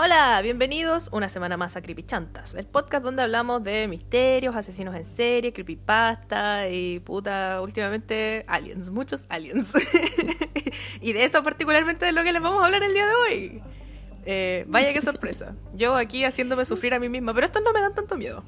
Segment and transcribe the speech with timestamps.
[0.00, 4.94] Hola, bienvenidos una semana más a Creepy Chantas, el podcast donde hablamos de misterios, asesinos
[4.94, 9.72] en serie, creepypasta y puta, últimamente aliens, muchos aliens.
[11.00, 13.62] y de esto particularmente de lo que les vamos a hablar el día de hoy.
[14.24, 15.56] Eh, vaya qué sorpresa.
[15.74, 18.44] Yo aquí haciéndome sufrir a mí misma, pero estos no me dan tanto miedo.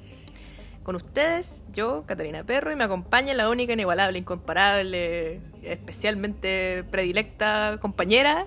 [0.84, 8.46] Con ustedes, yo, Catalina Perro, y me acompaña la única, inigualable, incomparable, especialmente predilecta compañera,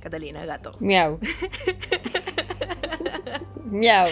[0.00, 0.76] Catalina Gato.
[0.80, 1.18] Miau.
[3.66, 4.08] Miau.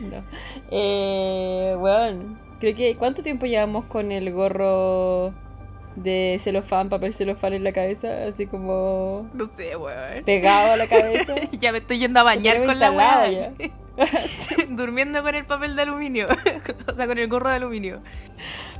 [0.00, 0.24] no.
[0.70, 5.32] Eh, bueno, creo que ¿cuánto tiempo llevamos con el gorro
[5.96, 8.26] de celofán, papel celofán en la cabeza?
[8.26, 10.24] Así como No sé, weón.
[10.24, 11.34] pegado a la cabeza.
[11.58, 13.30] ya me estoy yendo a bañar con la weá.
[14.70, 16.26] Durmiendo con el papel de aluminio.
[16.86, 18.02] o sea, con el gorro de aluminio.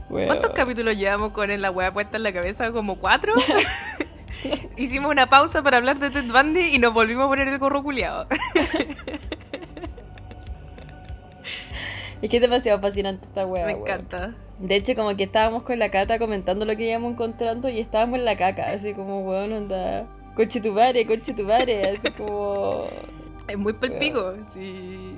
[0.09, 2.71] ¿Cuántos capítulos llevamos con la weá puesta en la cabeza?
[2.73, 3.33] ¿Como cuatro?
[4.77, 7.83] Hicimos una pausa para hablar de Ted Bundy y nos volvimos a poner el gorro
[7.83, 8.27] culiado.
[12.23, 13.67] Es que es demasiado fascinante esta wea.
[13.67, 14.37] Me encanta.
[14.61, 18.21] De hecho, como que estábamos con la cata comentando lo que íbamos encontrando y estábamos
[18.21, 20.07] en la caca, así como, weón, onda.
[20.37, 22.87] Coche tu madre, coche tu madre, así como.
[23.49, 25.17] Es muy palpico, sí.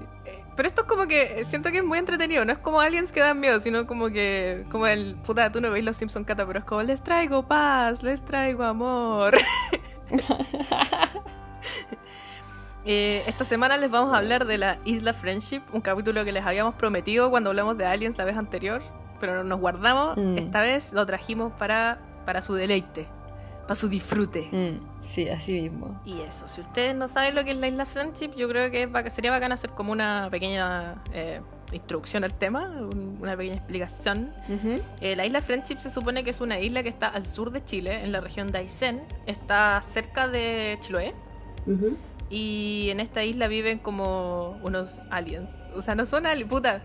[0.56, 3.20] Pero esto es como que siento que es muy entretenido, no es como aliens que
[3.20, 6.60] dan miedo, sino como que, como el, puta, tú no veis los Simpson Cata, pero
[6.60, 9.36] es como, les traigo paz, les traigo amor.
[12.86, 16.44] Eh, esta semana les vamos a hablar de la Isla Friendship, un capítulo que les
[16.44, 18.82] habíamos prometido cuando hablamos de aliens la vez anterior,
[19.20, 20.36] pero nos guardamos, Mm.
[20.36, 23.08] esta vez lo trajimos para, para su deleite,
[23.66, 24.48] para su disfrute.
[24.52, 26.00] Mm, sí, así mismo.
[26.04, 29.10] Y eso, si ustedes no saben lo que es la Isla Friendship, yo creo que
[29.10, 31.40] sería bacán hacer como una pequeña eh,
[31.72, 34.32] introducción al tema, un- una pequeña explicación.
[35.00, 37.64] Eh, la Isla Friendship se supone que es una isla que está al sur de
[37.64, 41.14] Chile, en la región de Aysén, está cerca de Chiloé.
[42.30, 45.68] Y en esta isla viven como unos aliens.
[45.76, 46.82] O sea, no son aliens, puta.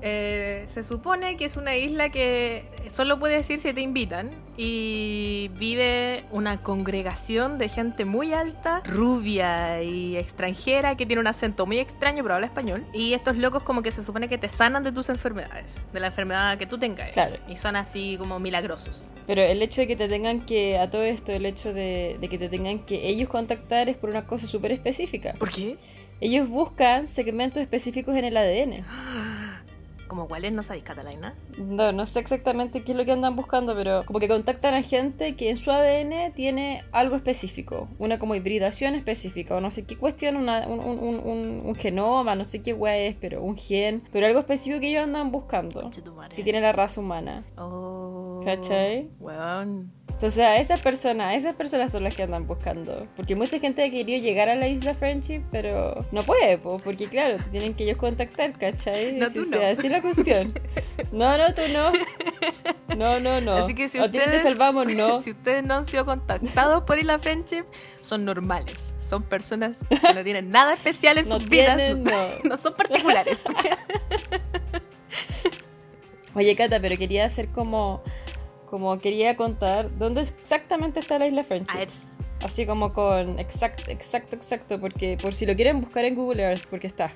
[0.00, 5.50] Eh, se supone que es una isla que solo puedes ir si te invitan y
[5.58, 11.78] vive una congregación de gente muy alta, rubia y extranjera que tiene un acento muy
[11.78, 14.92] extraño pero habla español y estos locos como que se supone que te sanan de
[14.92, 17.36] tus enfermedades, de la enfermedad que tú tengas Claro.
[17.48, 19.10] y son así como milagrosos.
[19.26, 22.28] Pero el hecho de que te tengan que, a todo esto, el hecho de, de
[22.28, 25.34] que te tengan que ellos contactar es por una cosa súper específica.
[25.38, 25.76] ¿Por qué?
[26.20, 28.84] Ellos buscan segmentos específicos en el ADN.
[30.08, 31.34] Como cuáles no sabéis Catalina.
[31.58, 34.82] No, no sé exactamente qué es lo que andan buscando, pero como que contactan a
[34.82, 39.84] gente que en su ADN tiene algo específico, una como hibridación específica, o no sé
[39.84, 43.56] qué cuestión, una- un, un- un- un- genoma, no sé qué wea es, pero un
[43.56, 45.90] gen, pero algo específico que ellos andan buscando,
[46.34, 47.44] que tiene la raza humana.
[47.58, 47.97] Oh.
[48.56, 49.08] ¿Cachai?
[49.20, 49.92] Weón.
[50.08, 53.06] Entonces a esas personas, esas personas son las que andan buscando.
[53.14, 57.06] Porque mucha gente ha querido llegar a la isla Friendship, pero no puede, po, porque
[57.06, 59.12] claro, tienen que ellos contactar, ¿cachai?
[59.12, 59.58] No, tú o no.
[59.58, 60.52] sea, así es la cuestión.
[61.12, 61.92] No, no, tú no.
[62.96, 63.52] No, no, no.
[63.52, 65.22] Así que si ustedes, te salvamos, no.
[65.22, 67.64] si ustedes no han sido contactados por Isla Friendship,
[68.00, 68.94] son normales.
[68.98, 71.78] Son personas que no tienen nada especial en No sus vidas.
[71.96, 72.28] no.
[72.42, 73.44] no son particulares.
[76.34, 78.02] Oye, Cata, pero quería hacer como...
[78.70, 81.78] Como quería contar dónde exactamente está la isla Friendship.
[82.42, 86.66] Así como con exacto, exacto, exacto, porque por si lo quieren buscar en Google Earth,
[86.70, 87.12] porque está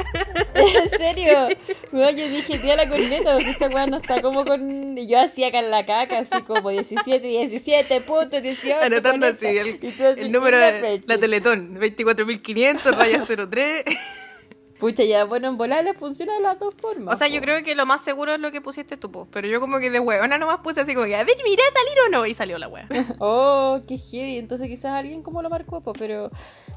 [0.53, 1.47] ¿En serio?
[1.91, 4.97] No, yo dije, tía la corneta, porque esta weá no está como con.
[4.97, 8.77] y Yo hacía acá en la caca, así como 17, 17 puntos, 18.
[8.81, 13.85] Anotando así el, así, el número de la Teletón, 24.500, raya 03.
[14.81, 17.13] Pucha, ya, bueno, en volar le funciona de las dos formas.
[17.13, 17.33] O sea, po.
[17.35, 19.27] yo creo que lo más seguro es lo que pusiste tú, po.
[19.29, 21.99] pero yo como que de huevona nomás puse así como que, a ver, mira, salir
[22.07, 22.87] o no, y salió la wea.
[23.19, 24.39] Oh, qué heavy.
[24.39, 26.31] Entonces quizás alguien como lo marcó, po, pero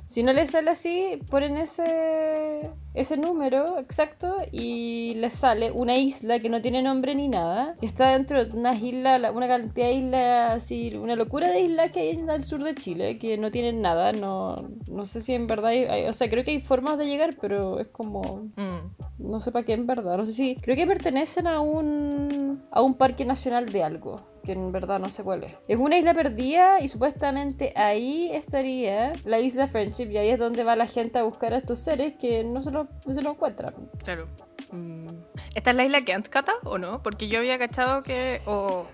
[0.06, 6.38] si no le sale así, ponen ese ese número exacto y les sale una isla
[6.38, 9.94] que no tiene nombre ni nada, que está dentro de una isla, una cantidad de
[9.94, 13.50] islas, así, una locura de islas que hay en el sur de Chile, que no
[13.50, 16.96] tienen nada, no, no sé si en verdad hay, o sea, creo que hay formas
[16.96, 19.04] de llegar, pero es como, mm.
[19.18, 22.80] no sé para qué en verdad, no sé si, creo que pertenecen a un, a
[22.80, 25.52] un parque nacional de algo que en verdad no sé cuál es.
[25.66, 30.64] Es una isla perdida y supuestamente ahí estaría la isla Friendship y ahí es donde
[30.64, 33.30] va la gente a buscar a estos seres que no se lo, no se lo
[33.30, 33.74] encuentran.
[34.04, 34.28] Claro.
[34.70, 35.08] Mm.
[35.54, 37.02] ¿Esta es la isla Kent, Cata, o no?
[37.02, 38.40] Porque yo había cachado que...
[38.46, 38.86] O,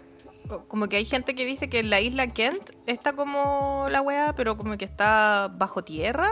[0.67, 4.57] como que hay gente que dice que la isla Kent está como la wea, pero
[4.57, 6.31] como que está bajo tierra.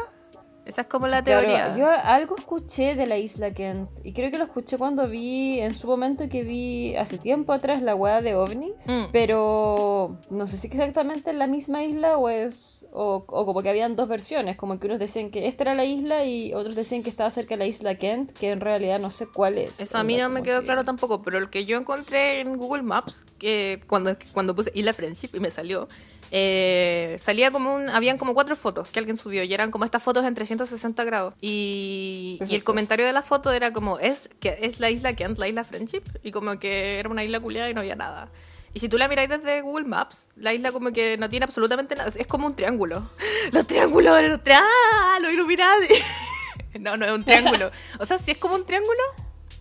[0.69, 1.75] Esa es como la teoría.
[1.79, 5.75] yo algo escuché de la isla Kent y creo que lo escuché cuando vi, en
[5.75, 9.05] su momento que vi hace tiempo atrás la weá de ovnis, mm.
[9.11, 13.97] pero no sé si exactamente es la misma isla o es, o, como que habían
[13.97, 17.09] dos versiones, como que unos decían que esta era la isla y otros decían que
[17.09, 19.81] estaba cerca de la isla Kent, que en realidad no sé cuál es.
[19.81, 22.83] Eso a mí no me quedó claro tampoco, pero el que yo encontré en Google
[22.83, 25.89] Maps, que cuando, cuando puse Isla Friendship y me salió,
[26.31, 30.03] eh, salía como un, habían como cuatro fotos que alguien subió y eran como estas
[30.03, 34.59] fotos en 360 grados y, y el comentario de la foto era como es que
[34.63, 37.75] es la isla Kent, la isla Friendship y como que era una isla culiada y
[37.75, 38.31] no había nada
[38.75, 41.97] y si tú la miráis desde Google Maps, la isla como que no tiene absolutamente
[41.97, 42.13] nada.
[42.15, 43.11] Es como un triángulo.
[43.53, 45.95] Los triángulos, los triángulos, lo iluminati.
[46.79, 47.71] no, no es un triángulo.
[47.99, 49.03] O sea, si es como un triángulo,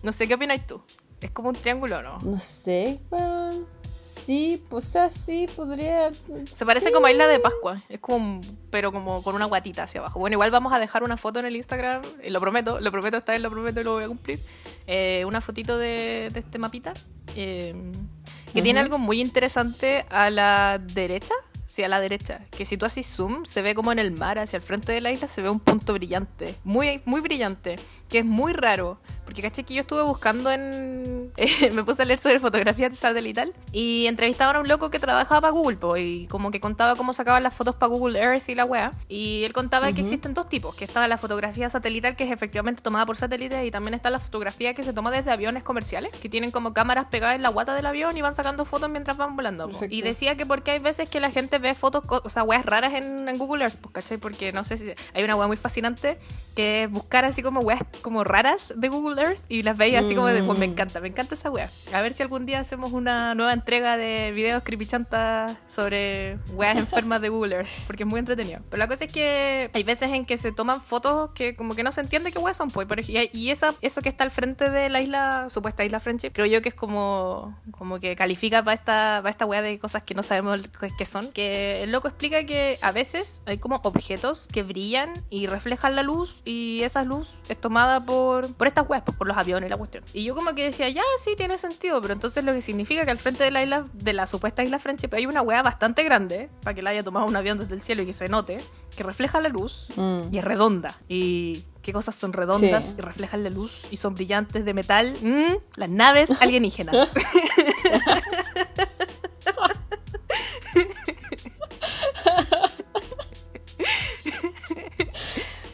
[0.02, 0.82] no sé qué opináis tú.
[1.20, 2.18] ¿Es como un triángulo o no?
[2.20, 3.77] No sé, bueno
[4.28, 6.10] sí, pues así podría.
[6.50, 7.80] Se parece como a Isla de Pascua.
[7.88, 10.18] Es como, pero como con una guatita hacia abajo.
[10.18, 12.02] Bueno, igual vamos a dejar una foto en el Instagram.
[12.22, 14.38] Y lo prometo, lo prometo esta vez, lo prometo y lo voy a cumplir.
[14.86, 16.92] Eh, una fotito de, este mapita.
[17.36, 17.74] Eh,
[18.52, 21.32] que tiene algo muy interesante a la derecha.
[21.64, 22.40] Sí, a la derecha.
[22.50, 25.00] Que si tú haces zoom, se ve como en el mar, hacia el frente de
[25.00, 26.54] la isla, se ve un punto brillante.
[26.64, 27.76] Muy, muy brillante.
[28.10, 29.00] Que es muy raro.
[29.28, 31.30] Porque caché que yo estuve buscando en.
[31.74, 33.52] me puse a leer sobre fotografías de satelital.
[33.72, 37.42] Y entrevistaban a un loco que trabajaba para Google, y como que contaba cómo sacaban
[37.42, 38.92] las fotos para Google Earth y la wea.
[39.06, 42.80] Y él contaba que existen dos tipos: que estaba la fotografía satelital, que es efectivamente
[42.80, 46.30] tomada por satélite, y también está la fotografía que se toma desde aviones comerciales, que
[46.30, 49.36] tienen como cámaras pegadas en la guata del avión y van sacando fotos mientras van
[49.36, 49.70] volando.
[49.90, 52.94] Y decía que porque hay veces que la gente ve fotos, o sea, weas raras
[52.94, 54.16] en, Google Earth, pues, ¿cachai?
[54.16, 54.90] Porque no sé si.
[55.12, 56.18] Hay una wea muy fascinante
[56.56, 60.14] que es buscar así como weas como raras de Google Earth y las veía así
[60.14, 60.70] como de, pues me mm.
[60.70, 61.70] encanta, me encanta esa wea.
[61.92, 67.20] A ver si algún día hacemos una nueva entrega de videos creepychantas sobre weas enfermas
[67.20, 68.60] de Google Earth, porque es muy entretenido.
[68.70, 71.82] Pero la cosa es que hay veces en que se toman fotos que como que
[71.82, 72.88] no se entiende qué weas son, pues.
[73.08, 76.62] Y esa, eso que está al frente de la isla, supuesta isla Friendship, creo yo
[76.62, 80.22] que es como, como que califica para esta, para esta wea de cosas que no
[80.22, 80.60] sabemos
[80.96, 81.32] qué son.
[81.32, 86.02] Que el loco explica que a veces hay como objetos que brillan y reflejan la
[86.02, 89.76] luz y esa luz es tomada por, por estas weas, por los aviones y la
[89.76, 90.04] cuestión.
[90.12, 93.10] Y yo como que decía, ya, sí, tiene sentido, pero entonces lo que significa que
[93.10, 96.48] al frente de la isla, de la supuesta isla Friendship, hay una hueá bastante grande,
[96.62, 98.60] para que la haya tomado un avión desde el cielo y que se note,
[98.96, 100.32] que refleja la luz mm.
[100.32, 100.98] y es redonda.
[101.08, 105.16] Y qué cosas son redondas y reflejan la luz y son brillantes de metal.
[105.22, 107.12] Mm, las naves alienígenas.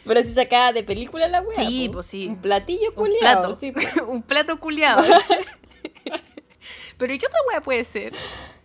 [0.05, 1.55] Pero si sacaba de película la wea.
[1.55, 2.27] Sí, pues sí.
[2.27, 3.49] Un platillo culiado.
[3.61, 5.03] Un plato, un plato culiado.
[6.97, 8.13] Pero ¿y qué otra wea puede ser?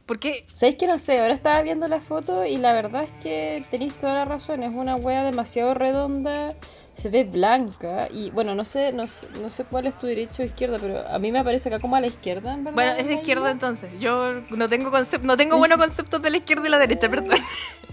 [0.07, 0.45] Porque...
[0.55, 1.21] ¿Sabéis que no sé?
[1.21, 4.63] Ahora estaba viendo la foto y la verdad es que tenéis toda la razón.
[4.63, 6.55] Es una wea demasiado redonda.
[6.95, 8.09] Se ve blanca.
[8.11, 9.05] Y bueno, no sé, no,
[9.41, 11.97] no sé cuál es tu derecha o izquierda, pero a mí me aparece acá como
[11.97, 12.73] a la izquierda, ¿verdad?
[12.73, 13.91] Bueno, es la izquierda entonces.
[13.99, 17.39] Yo no tengo concepto, no tengo buenos conceptos de la izquierda y la derecha, perdón.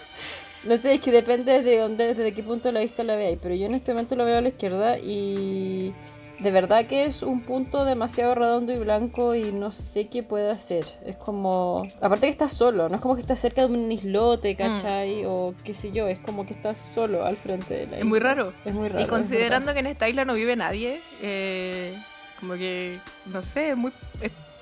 [0.65, 3.39] No sé, es que depende de dónde, desde qué punto de la vista la veáis,
[3.41, 5.93] pero yo en este momento lo veo a la izquierda y
[6.39, 10.49] de verdad que es un punto demasiado redondo y blanco y no sé qué puede
[10.49, 10.85] hacer.
[11.05, 14.55] Es como, aparte que está solo, no es como que está cerca de un islote,
[14.55, 15.23] ¿cachai?
[15.23, 15.27] Mm.
[15.27, 17.97] O qué sé yo, es como que está solo al frente de la isla.
[17.99, 18.53] Es muy raro.
[18.65, 19.03] Es muy raro.
[19.03, 21.97] Y considerando que en esta isla no vive nadie, eh,
[22.39, 23.91] como que, no sé, es muy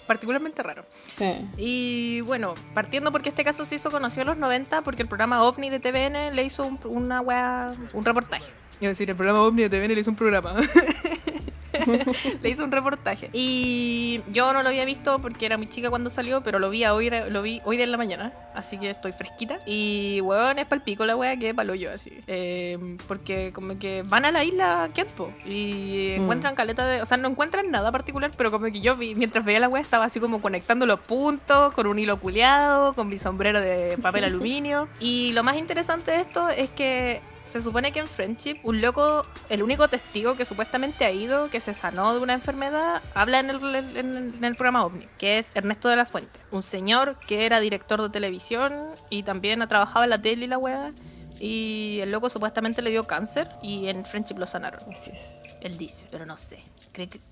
[0.07, 0.85] particularmente raro.
[1.15, 1.47] Sí.
[1.57, 5.43] Y bueno, partiendo porque este caso se hizo conocido en los 90 porque el programa
[5.43, 8.49] OVNI de TVN le hizo un, una wea, un reportaje.
[8.79, 10.55] Iba a decir, el programa OVNI de TVN le hizo un programa.
[12.41, 13.29] Le hizo un reportaje.
[13.33, 16.85] Y yo no lo había visto porque era muy chica cuando salió, pero lo vi
[16.85, 18.33] hoy, lo vi hoy de la mañana.
[18.53, 19.59] Así que estoy fresquita.
[19.65, 22.11] Y weón, es palpico la wea que palo yo así.
[22.27, 26.21] Eh, porque como que van a la isla Kentpo y mm.
[26.21, 27.01] encuentran caleta de.
[27.01, 29.81] O sea, no encuentran nada particular, pero como que yo vi, mientras veía la wea
[29.81, 34.23] estaba así como conectando los puntos con un hilo culeado, con mi sombrero de papel
[34.25, 34.87] aluminio.
[34.99, 39.23] Y lo más interesante de esto es que se supone que en Friendship, un loco,
[39.49, 43.49] el único testigo que supuestamente ha ido, que se sanó de una enfermedad, habla en
[43.49, 46.39] el, en el programa OVNI, que es Ernesto de la Fuente.
[46.51, 48.73] Un señor que era director de televisión
[49.09, 50.93] y también ha trabajado en la tele y la web.
[51.39, 54.81] Y el loco supuestamente le dio cáncer y en Friendship lo sanaron.
[54.91, 55.55] Así es.
[55.61, 56.63] Él dice, pero no sé.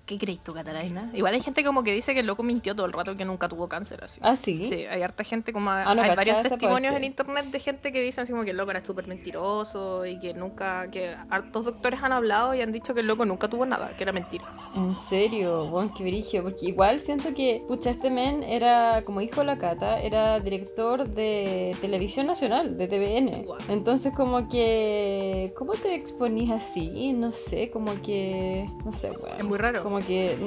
[0.06, 1.10] ¿Qué, crees tú, Catalina?
[1.14, 3.48] Igual hay gente como que dice que el loco mintió todo el rato que nunca
[3.48, 4.04] tuvo cáncer.
[4.04, 4.20] Así.
[4.24, 4.64] Ah, sí.
[4.64, 5.72] Sí, hay harta gente como.
[5.72, 8.72] Ah, hay varios testimonios en internet de gente que dicen así como que el loco
[8.72, 10.90] era súper mentiroso y que nunca.
[10.92, 14.04] que hartos doctores han hablado y han dicho que el loco nunca tuvo nada, que
[14.04, 14.46] era mentira.
[14.76, 16.44] En serio, bueno, qué brillo.
[16.44, 21.76] Porque igual siento que, pucha, este men era, como dijo la Cata, era director de
[21.82, 23.46] Televisión Nacional, de TVN.
[23.70, 25.52] Entonces, como que.
[25.58, 27.14] ¿Cómo te exponís así?
[27.14, 28.66] No sé, como que.
[28.86, 29.36] No sé, bueno.
[29.38, 29.82] Es muy raro.
[29.82, 30.38] Como que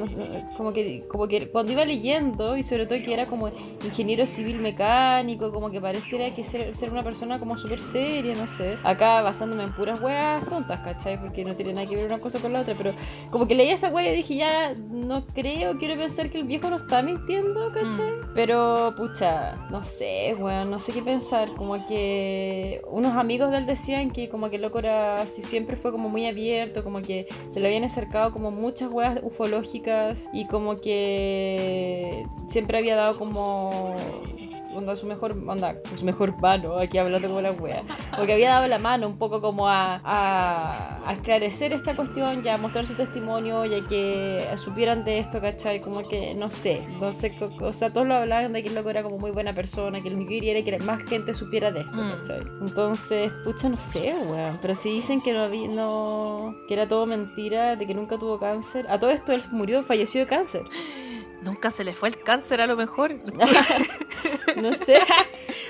[0.57, 3.49] como que como que cuando iba leyendo y sobre todo que era como
[3.85, 8.49] ingeniero civil mecánico, como que pareciera que ser, ser una persona como súper seria, no
[8.49, 8.79] sé.
[8.85, 11.19] Acá basándome en puras weas tontas, ¿cachai?
[11.21, 12.93] Porque no tiene nada que ver una cosa con la otra, pero
[13.31, 16.71] como que leí esa wea y dije, ya no creo, quiero pensar que el viejo
[16.71, 18.13] no está mintiendo, ¿cachai?
[18.13, 18.33] Mm.
[18.35, 23.67] Pero pucha, no sé, weón, no sé qué pensar, como que unos amigos de él
[23.67, 27.27] decían que como que el loco era así siempre fue como muy abierto, como que
[27.49, 29.23] se le habían acercado como muchas weas
[30.33, 33.95] y como que siempre había dado como
[34.79, 37.83] onda su mejor onda su mejor mano aquí hablando como la wea
[38.17, 42.87] porque había dado la mano un poco como a, a, esclarecer esta cuestión ya mostrar
[42.87, 45.81] su testimonio ya que supieran de esto ¿cachai?
[45.81, 48.91] como que no sé no sé o sea todos lo hablaban de que el loco
[48.91, 51.81] era como muy buena persona que lo que quería era que más gente supiera de
[51.81, 52.13] esto mm.
[52.13, 52.41] ¿cachai?
[52.61, 57.07] entonces pucha no sé weón pero si dicen que no había no que era todo
[57.07, 60.63] mentira de que nunca tuvo cáncer a todo esto él murió falleció de cáncer
[61.43, 63.15] Nunca se le fue el cáncer a lo mejor.
[64.57, 64.99] no sé.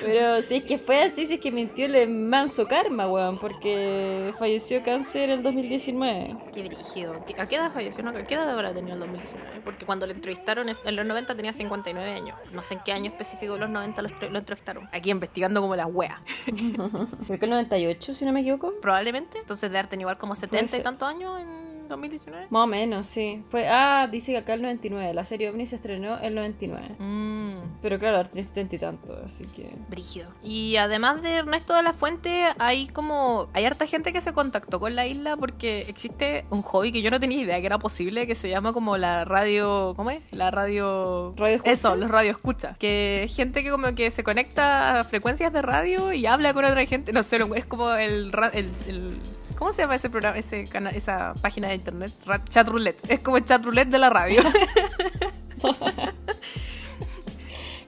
[0.01, 3.39] Pero si es que fue así, si es que mintió el manso karma, weón.
[3.39, 6.37] Porque falleció cáncer en el 2019.
[6.53, 7.25] Qué brígido.
[7.39, 8.07] ¿A qué edad falleció?
[8.09, 9.61] ¿A qué edad habrá tenido en el 2019?
[9.63, 12.39] Porque cuando le entrevistaron en los 90 tenía 59 años.
[12.53, 14.89] No sé en qué año específico de los 90 lo, entrevistaron.
[14.93, 16.23] Aquí investigando como la wea.
[16.47, 18.75] Creo que el 98, si no me equivoco.
[18.81, 19.39] Probablemente.
[19.39, 22.47] Entonces de haber tenido igual como 70 y tantos años en 2019?
[22.51, 23.45] Más o menos, sí.
[23.49, 25.15] Fue, ah, dice que acá el 99.
[25.15, 26.97] La serie OVNI se estrenó el 99.
[26.99, 27.79] Mm.
[27.83, 29.71] Pero claro, tiene 70 y tanto, así que.
[29.89, 30.29] Brígido.
[30.43, 33.49] Y además de Ernesto de la Fuente, hay como.
[33.53, 37.11] Hay harta gente que se contactó con la isla porque existe un hobby que yo
[37.11, 39.95] no tenía idea que era posible, que se llama como la radio.
[39.97, 40.23] ¿Cómo es?
[40.31, 41.35] La radio.
[41.37, 42.77] ¿Radio Eso, los radio escucha.
[42.79, 46.85] Que gente que como que se conecta a frecuencias de radio y habla con otra
[46.87, 47.13] gente.
[47.13, 49.19] No sé, es como el, el
[49.59, 52.13] ¿Cómo se llama ese programa, ese esa página de internet?
[52.49, 53.11] Chat roulette.
[53.11, 54.41] Es como el chat roulette de la radio.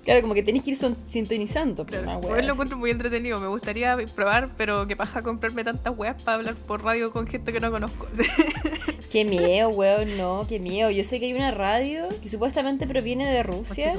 [0.03, 1.85] Claro, como que tenéis que ir sintonizando.
[1.87, 2.43] Pues, claro.
[2.43, 3.39] lo encuentro muy entretenido.
[3.39, 7.53] Me gustaría probar, pero que pasa comprarme tantas weas para hablar por radio con gente
[7.53, 8.09] que no conozco.
[9.13, 10.91] qué miedo, weón, no, qué miedo.
[10.91, 13.95] Yo sé que hay una radio que supuestamente proviene de Rusia.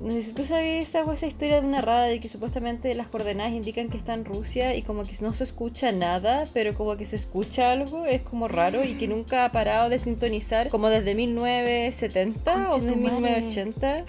[0.00, 3.52] No sé si tú sabes esa, esa historia de una radio que supuestamente las coordenadas
[3.52, 7.06] indican que está en Rusia y como que no se escucha nada, pero como que
[7.06, 11.14] se escucha algo, es como raro y que nunca ha parado de sintonizar como desde
[11.14, 14.04] 1970 o desde 1980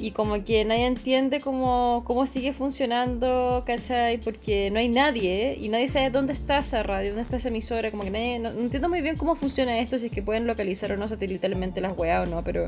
[0.00, 4.18] y como que nadie entiende cómo, cómo sigue funcionando, ¿cachai?
[4.18, 7.90] Porque no hay nadie y nadie sabe dónde está esa radio, dónde está esa emisora,
[7.90, 10.90] como que nadie, no, entiendo muy bien cómo funciona esto, si es que pueden localizar
[10.92, 12.66] o no satelitalmente las weas o no, pero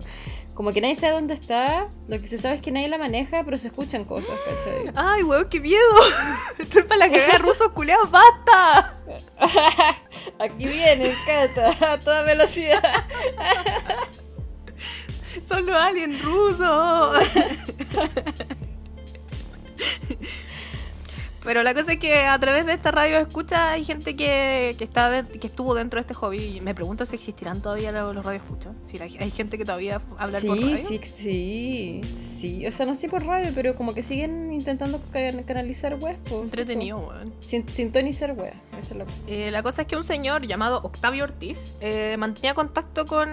[0.55, 3.43] como que nadie sabe dónde está, lo que se sabe es que nadie la maneja,
[3.45, 4.93] pero se escuchan cosas, ¿cachai?
[4.95, 5.81] Ay, weón, qué miedo.
[6.59, 8.97] Estoy para la cagada, ruso culeado, basta.
[10.39, 13.05] Aquí viene, cata, a toda velocidad.
[15.49, 17.17] Son los aliens rusos.
[21.45, 24.85] Pero la cosa es que a través de esta radio escucha hay gente que, que,
[24.85, 26.57] está que estuvo dentro de este hobby.
[26.57, 30.41] Y me pregunto si existirán todavía los, los escucha Si hay, gente que todavía habla
[30.41, 30.79] por radio.
[30.79, 32.67] Sí, sí, sí.
[32.67, 35.01] O sea, no sé por radio, pero como que siguen intentando
[35.47, 36.17] canalizar web.
[36.31, 37.33] Entretenido, weón.
[37.41, 38.55] sintonizar web.
[39.27, 43.29] Eh, la cosa es que un señor llamado Octavio Ortiz eh, mantenía contacto con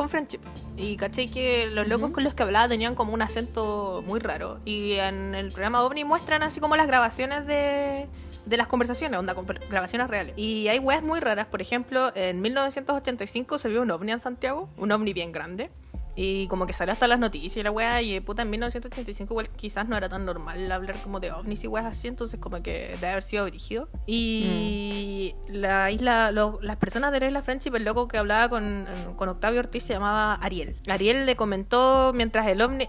[0.00, 0.40] con Friendship.
[0.78, 4.58] Y caché que los locos con los que hablaba tenían como un acento muy raro.
[4.64, 8.08] Y en el programa OVNI muestran así como las grabaciones de,
[8.46, 9.36] de las conversaciones, onda,
[9.68, 10.32] grabaciones reales.
[10.38, 11.48] Y hay weas muy raras.
[11.48, 15.70] Por ejemplo, en 1985 se vio un ovni en Santiago, un ovni bien grande.
[16.22, 19.48] Y como que salió hasta las noticias y la weá, y puta, en 1985 igual
[19.48, 22.88] quizás no era tan normal hablar como de ovnis y weas así, entonces como que
[22.96, 23.88] debe haber sido dirigido.
[24.06, 25.52] Y mm.
[25.54, 28.86] la isla, las personas de la isla Friendship, el loco que hablaba con,
[29.16, 30.76] con, Octavio Ortiz se llamaba Ariel.
[30.90, 32.86] Ariel le comentó mientras el ovni,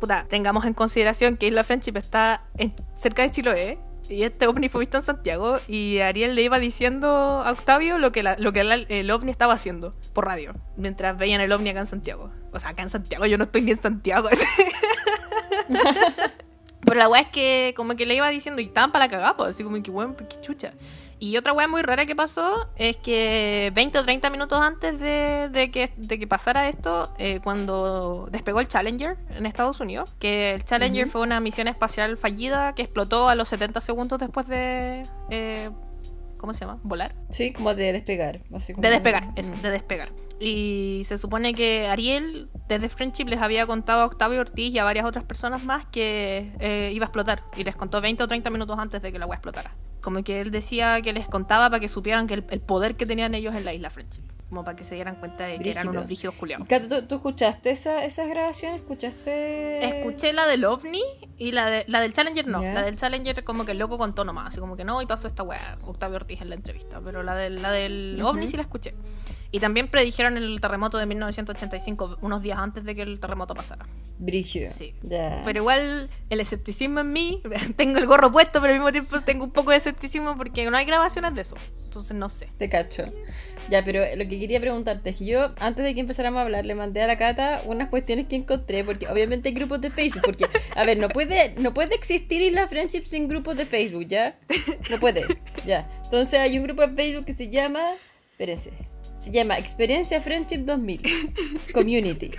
[0.00, 2.48] puta, tengamos en consideración que Isla Friendship está
[2.94, 3.78] cerca de Chiloé,
[4.08, 8.12] Y este ovni fue visto en Santiago y Ariel le iba diciendo a Octavio lo
[8.12, 11.86] que, lo que el, ovni estaba haciendo por radio, mientras veían el ovni acá en
[11.86, 12.30] Santiago.
[12.52, 14.28] O sea, acá en Santiago, yo no estoy ni en Santiago.
[16.84, 19.36] Pero la weá es que como que le iba diciendo y estaban para la cagada,
[19.36, 20.72] pues, así como que bueno, qué chucha.
[21.22, 25.70] Y otra weá muy rara que pasó es que 20 o 30 minutos antes de,
[25.72, 30.64] que, de que pasara esto, eh, cuando despegó el Challenger en Estados Unidos, que el
[30.64, 35.04] Challenger fue una misión espacial fallida que explotó a los 70 segundos después de...
[35.30, 35.70] Eh,
[36.38, 36.80] ¿Cómo se llama?
[36.82, 37.14] ¿Volar?
[37.30, 38.40] Sí, como de despegar.
[38.50, 40.08] De despegar, eso, de despegar.
[40.44, 44.84] Y se supone que Ariel, desde Friendship, les había contado a Octavio Ortiz y a
[44.84, 47.44] varias otras personas más que eh, iba a explotar.
[47.56, 49.76] Y les contó 20 o 30 minutos antes de que la agua explotara.
[50.00, 53.36] Como que él decía que les contaba para que supieran que el, poder que tenían
[53.36, 54.22] ellos en la isla Friendship.
[54.48, 56.66] Como para que se dieran cuenta de que eran unos rígidos culiados.
[57.08, 58.82] ¿tú, escuchaste esas grabaciones?
[58.82, 60.00] ¿Escuchaste...?
[60.00, 61.00] Escuché la del OVNI
[61.38, 62.60] y la, de, la del Challenger no.
[62.60, 64.48] La del Challenger como que el loco contó nomás.
[64.48, 67.00] Así como que no, y pasó esta weá, Octavio Ortiz en la entrevista.
[67.02, 68.94] Pero la, de, la del OVNI sí la escuché.
[69.54, 73.86] Y también predijeron el terremoto de 1985, unos días antes de que el terremoto pasara.
[74.18, 74.70] Brigio.
[74.70, 74.94] Sí.
[75.44, 77.42] Pero igual el escepticismo en mí,
[77.76, 80.76] tengo el gorro puesto, pero al mismo tiempo tengo un poco de escepticismo porque no
[80.78, 81.56] hay grabaciones de eso.
[81.84, 82.48] Entonces no sé.
[82.56, 83.04] Te cacho.
[83.68, 86.64] Ya, pero lo que quería preguntarte es que yo, antes de que empezáramos a hablar,
[86.64, 90.22] le mandé a la Cata unas cuestiones que encontré, porque obviamente hay grupos de Facebook,
[90.24, 94.38] porque, a ver, no puede, no puede existir Isla Friendship sin grupos de Facebook, ¿ya?
[94.90, 95.24] No puede,
[95.66, 95.88] ya.
[96.04, 97.82] Entonces hay un grupo de Facebook que se llama,
[98.32, 98.72] espérense,
[99.22, 101.00] se llama Experiencia Friendship 2000
[101.72, 102.32] Community.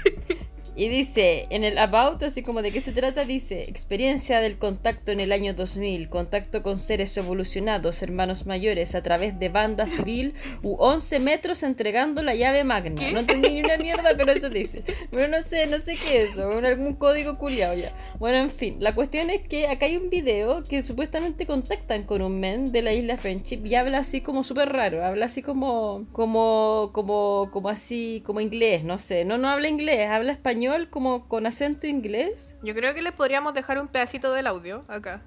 [0.76, 5.12] Y dice, en el About, así como de qué se trata, dice, experiencia del contacto
[5.12, 10.34] en el año 2000, contacto con seres evolucionados, hermanos mayores, a través de banda civil
[10.64, 13.12] u 11 metros entregando la llave magna.
[13.12, 14.84] No entendí ni una mierda, pero eso dice.
[15.12, 17.94] Pero no sé, no sé qué es eso, algún código culiado ya.
[18.18, 22.24] Bueno, en fin, la cuestión es que acá hay un video que supuestamente contactan con
[22.24, 26.08] un men de la isla Friendship y habla así como súper raro, habla así como,
[26.12, 31.28] como, como, como así, como inglés, no sé, no, no habla inglés, habla español como
[31.28, 32.56] con acento inglés?
[32.64, 35.22] Yo creo que le podríamos dejar un pedacito del audio acá.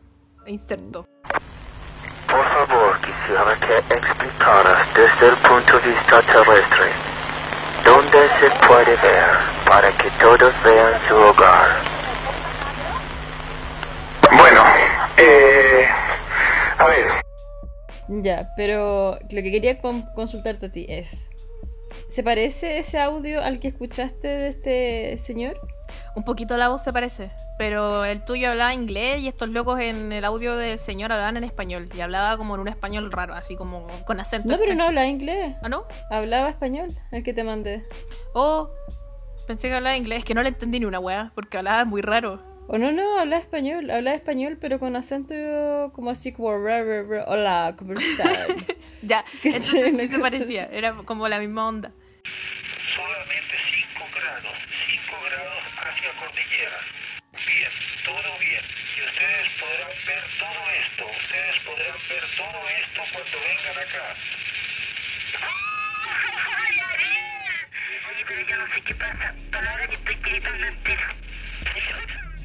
[0.47, 1.07] Inserto.
[2.29, 6.91] Por favor, quisiera que explicaras desde el punto de vista terrestre
[7.85, 9.31] dónde se puede ver
[9.67, 11.83] para que todos vean su hogar.
[14.37, 14.65] Bueno,
[15.17, 15.89] eh,
[16.79, 17.07] a ver.
[18.09, 21.31] Ya, pero lo que quería consultarte a ti es,
[22.09, 25.61] ¿Se parece ese audio al que escuchaste de este señor?
[26.15, 30.13] Un poquito la voz se parece, pero el tuyo hablaba inglés y estos locos en
[30.13, 33.57] el audio del señor hablaban en español y hablaba como en un español raro, así
[33.57, 34.53] como con acento.
[34.53, 35.57] No, pero no hablaba inglés.
[35.63, 35.83] ¿Ah, no?
[36.11, 37.85] Hablaba español, el que te mandé.
[38.35, 38.71] Oh,
[39.49, 42.03] pensé que hablaba inglés, es que no le entendí ni una wea, porque hablaba muy
[42.03, 42.41] raro.
[42.69, 45.35] O no, no, hablaba español, hablaba español, pero con acento
[45.93, 48.49] como así como hola, ¿cómo estás?
[49.03, 51.93] ya, entonces sí se parecía, era como la misma onda.
[52.97, 53.55] Solamente
[53.95, 54.57] 5 grados,
[54.91, 56.81] 5 grados hacia cordillera.
[57.47, 57.71] Bien,
[58.05, 58.65] todo bien.
[58.97, 64.17] Y ustedes podrán ver todo esto, ustedes podrán ver todo esto cuando vengan acá.
[66.59, 68.27] ¡Ay, Ariel!
[68.27, 71.17] Pero yo no sé qué pasa, palabras que estoy gritando entero.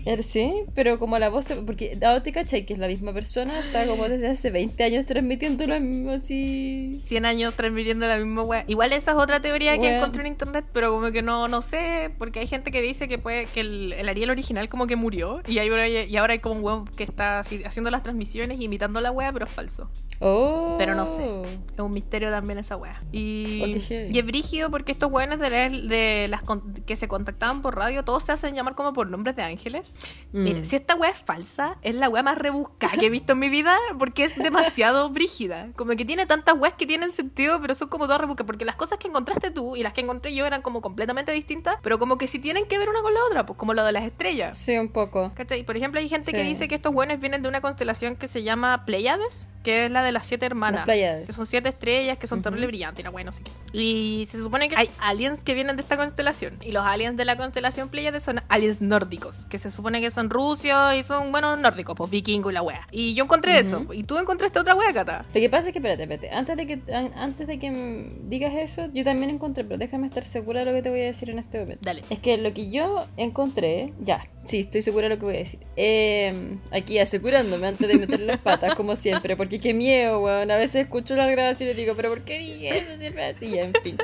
[0.06, 3.60] Er, sí, pero como la voz, porque dado te cachai que es la misma persona,
[3.60, 6.98] está como desde hace 20 años transmitiendo lo mismo así.
[7.00, 8.64] 100 años transmitiendo la misma wea.
[8.68, 12.12] Igual esa es otra teoría que encontré en internet, pero como que no, no sé,
[12.18, 15.60] porque hay gente que dice que puede que el, Ariel original como que murió y,
[15.60, 15.70] hay,
[16.10, 19.46] y ahora hay como un weón que está haciendo las transmisiones imitando la wea, pero
[19.46, 19.90] es falso.
[20.22, 20.76] Oh.
[20.78, 21.60] Pero no sé.
[21.74, 23.04] Es un misterio también esa wea.
[23.12, 26.44] Y, y es brígido porque estos weones de, de las
[26.86, 29.98] que se contactaban por radio, todos se hacen llamar como por nombres de ángeles.
[30.32, 30.64] Mm.
[30.64, 33.50] si esta wea es falsa, es la wea más rebuscada que he visto en mi
[33.50, 35.70] vida porque es demasiado brígida.
[35.76, 38.48] Como que tiene tantas weas que tienen sentido, pero son como todas rebuscadas.
[38.48, 41.78] Porque las cosas que encontraste tú y las que encontré yo eran como completamente distintas,
[41.82, 43.92] pero como que si tienen que ver una con la otra, pues como lo de
[43.92, 44.58] las estrellas.
[44.58, 45.32] Sí, un poco.
[45.36, 45.64] ¿Cachai?
[45.64, 48.44] Por ejemplo, hay gente que dice que estos weones vienen de una constelación que se
[48.44, 50.86] llama Pleiades, que es la de las siete hermanas.
[50.86, 53.52] que son siete estrellas, que son terrible brillantes, y la no sé qué.
[53.78, 56.58] Y se supone que hay aliens que vienen de esta constelación.
[56.62, 60.30] Y los aliens de la constelación Pleiades son aliens nórdicos, que se supone que son
[60.30, 62.88] rusios y son, bueno, nórdicos, pues vikingos y la wea.
[62.92, 63.86] Y yo encontré eso.
[63.92, 65.26] Y tú encontraste otra wea, Cata.
[65.34, 66.32] Lo que pasa es que, espérate, espérate.
[66.32, 66.82] Antes de que,
[67.16, 70.82] antes de que digas eso, yo también encontré, pero déjame estar segura de lo que
[70.82, 71.84] te voy a decir en este momento.
[71.84, 72.04] Dale.
[72.10, 75.40] Es que lo que yo encontré, ya, Sí, estoy segura de lo que voy a
[75.40, 75.60] decir.
[75.76, 80.50] Eh, aquí asegurándome antes de meter las patas, como siempre, porque qué miedo, weón.
[80.52, 83.58] A veces escucho la grabación y digo, pero ¿por qué dije eso siempre así?
[83.58, 83.98] En fin.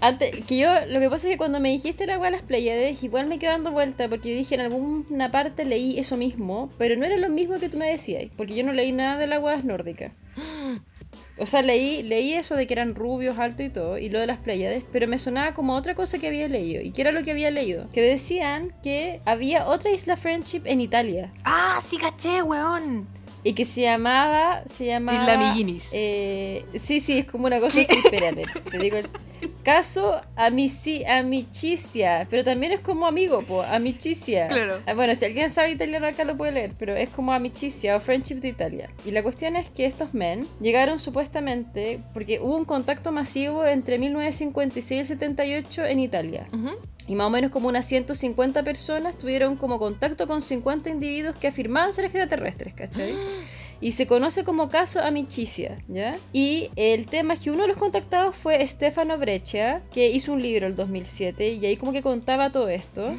[0.00, 3.02] Antes, que yo, lo que pasa es que cuando me dijiste la weá las Pleiades,
[3.02, 6.96] igual me quedé dando vuelta, porque yo dije en alguna parte leí eso mismo, pero
[6.96, 9.42] no era lo mismo que tú me decías, porque yo no leí nada de las
[9.42, 10.12] weas nórdicas.
[11.36, 14.26] O sea, leí, leí eso de que eran rubios, altos y todo, y lo de
[14.26, 16.80] las Pleiades, pero me sonaba como otra cosa que había leído.
[16.80, 17.88] ¿Y qué era lo que había leído?
[17.90, 21.32] Que decían que había otra isla Friendship en Italia.
[21.44, 23.08] ¡Ah, sí caché, weón!
[23.44, 24.62] Y que se llamaba.
[24.66, 25.20] Se llamaba.
[25.20, 25.90] Isla Miguinis.
[25.94, 27.92] Eh, sí, sí, es como una cosa así.
[28.04, 28.96] Espérate, te digo.
[28.96, 29.06] el-
[29.62, 34.48] Caso amici, amicicia, pero también es como amigo, po, amicicia.
[34.48, 34.78] Claro.
[34.86, 38.00] Ah, Bueno, si alguien sabe italiano acá lo puede leer, pero es como amicicia o
[38.00, 38.90] friendship de Italia.
[39.04, 43.98] Y la cuestión es que estos men llegaron supuestamente porque hubo un contacto masivo entre
[43.98, 46.46] 1956 y el 78 en Italia.
[46.52, 46.70] Ujú.
[47.06, 51.48] Y más o menos como unas 150 personas tuvieron como contacto con 50 individuos que
[51.48, 53.14] afirmaban ser extraterrestres, ¿cachai?
[53.80, 56.16] Y se conoce como caso amicicia, ¿ya?
[56.32, 60.40] Y el tema es que uno de los contactados fue Stefano Breccia, que hizo un
[60.40, 63.10] libro el 2007 y ahí como que contaba todo esto.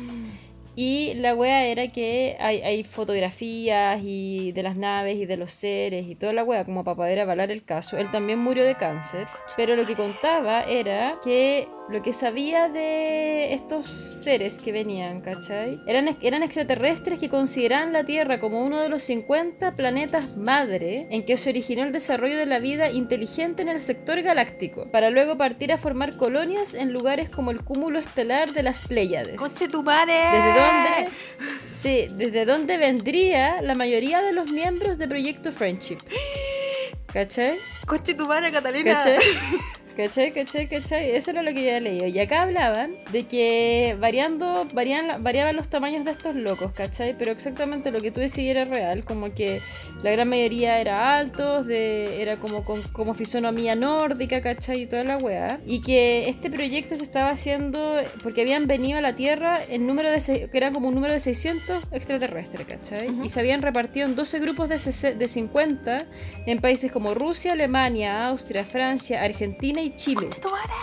[0.75, 5.53] Y la wea era que hay, hay fotografías y de las naves y de los
[5.53, 7.97] seres y toda la wea como para poder avalar el caso.
[7.97, 13.53] Él también murió de cáncer, pero lo que contaba era que lo que sabía de
[13.53, 15.79] estos seres que venían, ¿cachai?
[15.85, 21.25] Eran, eran extraterrestres que consideraban la Tierra como uno de los 50 planetas madre en
[21.25, 25.37] que se originó el desarrollo de la vida inteligente en el sector galáctico, para luego
[25.37, 29.35] partir a formar colonias en lugares como el cúmulo estelar de las Pléyades.
[29.35, 30.13] ¡Coche tu madre!
[30.13, 31.11] ¿Desde dónde?
[31.79, 35.99] Sí, desde dónde vendría la mayoría de los miembros de Proyecto Friendship.
[37.13, 37.57] ¿Cachai?
[37.85, 38.93] ¡Coche tu madre, Catalina!
[38.93, 39.19] ¿Cachai?
[39.95, 40.33] ¿Cachai?
[40.33, 40.67] ¿Cachai?
[40.67, 41.11] ¿Cachai?
[41.11, 42.07] Eso era lo que yo había leído.
[42.07, 47.15] Y acá hablaban de que variando, varían, variaban los tamaños de estos locos, ¿cachai?
[47.17, 49.61] Pero exactamente lo que tú decías era real, como que
[50.03, 54.81] la gran mayoría era altos, de, era como con como fisonomía nórdica, ¿cachai?
[54.81, 55.59] Y toda la weá.
[55.65, 60.11] Y que este proyecto se estaba haciendo porque habían venido a la Tierra en número
[60.11, 63.09] de, que era como un número de 600 extraterrestres, ¿cachai?
[63.09, 63.23] Ujú.
[63.23, 66.05] Y se habían repartido en 12 grupos de, de 50
[66.45, 70.27] en países como Rusia, Alemania, Austria, Francia, Argentina y Chile.
[70.27, 70.73] ¡Coche tu madre!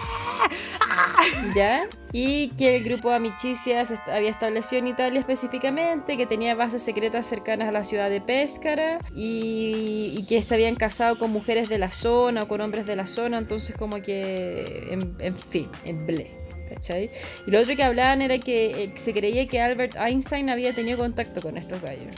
[1.55, 1.85] ¿Ya?
[2.13, 7.27] Y que el grupo Amicicia se había establecido en Italia específicamente, que tenía bases secretas
[7.27, 11.79] cercanas a la ciudad de Pescara y, y que se habían casado con mujeres de
[11.79, 16.07] la zona o con hombres de la zona, entonces como que, en, en fin, en
[16.07, 16.31] ble.
[16.69, 17.11] ¿Cachai?
[17.47, 20.97] Y lo otro que hablaban era que eh, se creía que Albert Einstein había tenido
[20.97, 22.17] contacto con estos gallos.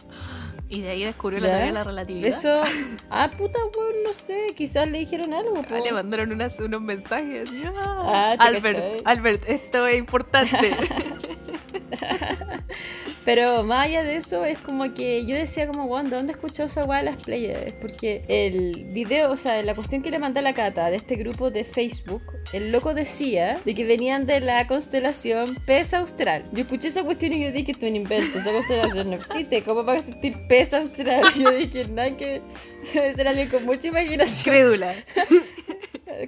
[0.68, 2.29] Y de ahí descubrió la teoría de la relatividad.
[2.29, 2.62] Eso,
[3.11, 5.62] ah, puta, weón, no sé, quizás le dijeron algo.
[5.70, 7.48] Ah, le mandaron unas- unos mensajes.
[7.77, 9.03] Ah, Albert.
[9.05, 10.74] Albert, esto es importante.
[13.25, 16.69] Pero más allá de eso, es como que yo decía como, ¿de dónde he escuchado
[16.69, 17.75] esa weá de las Pleiades?
[17.81, 21.17] Porque el video, o sea, la cuestión que le mandé a la cata de este
[21.17, 26.45] grupo de Facebook, el loco decía de que venían de la constelación Pez Austral.
[26.53, 29.63] Yo escuché esa cuestión y yo dije, esto es un invento, esa constelación no existe,
[29.63, 31.23] ¿cómo va a existir Pez Austral?
[31.37, 32.43] Yo dije, nada que...
[32.95, 34.55] Debe ser alguien con mucha imaginación.
[34.55, 34.95] Crédula.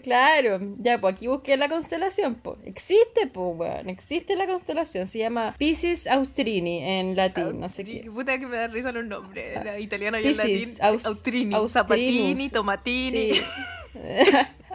[0.03, 2.59] Claro, ya, pues aquí busqué la constelación, pues.
[2.64, 5.07] Existe, pues, weón, existe la constelación.
[5.07, 8.09] Se llama Piscis Austrini en latín, no sé qué.
[8.12, 9.62] Puta que me da risa los nombres.
[9.64, 10.75] La italiana y el latín.
[10.81, 11.72] Aus- Austrini, Austrinus.
[11.72, 13.33] Zapatini, Tomatini.
[13.33, 13.40] Sí.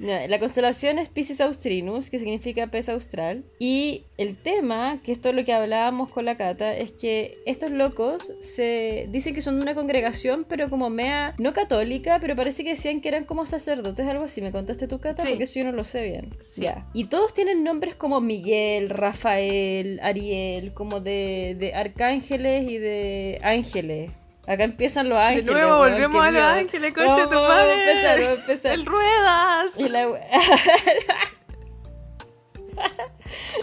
[0.00, 3.44] La constelación es Piscis Austrinus, que significa pez austral.
[3.58, 7.72] Y el tema, que esto es lo que hablábamos con la Cata, es que estos
[7.72, 12.64] locos se dicen que son de una congregación, pero como mea, no católica, pero parece
[12.64, 14.40] que decían que eran como sacerdotes, algo así.
[14.40, 15.22] ¿Me contaste tu Cata?
[15.22, 15.30] Sí.
[15.30, 16.30] Porque eso yo no lo sé bien.
[16.40, 16.66] Sí.
[16.94, 24.12] Y todos tienen nombres como Miguel, Rafael, Ariel, como de, de arcángeles y de ángeles.
[24.52, 25.44] Acá empiezan los De ángeles.
[25.52, 26.46] nuevo weón, volvemos a los miedo.
[26.54, 27.70] ángeles, concha tu Vamos, madre.
[27.70, 28.72] Vamos a empezar, vamos a empezar.
[28.72, 29.78] El ruedas.
[29.78, 30.06] Y la...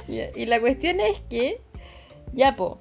[0.35, 1.61] Y la cuestión es que,
[2.31, 2.77] ya po,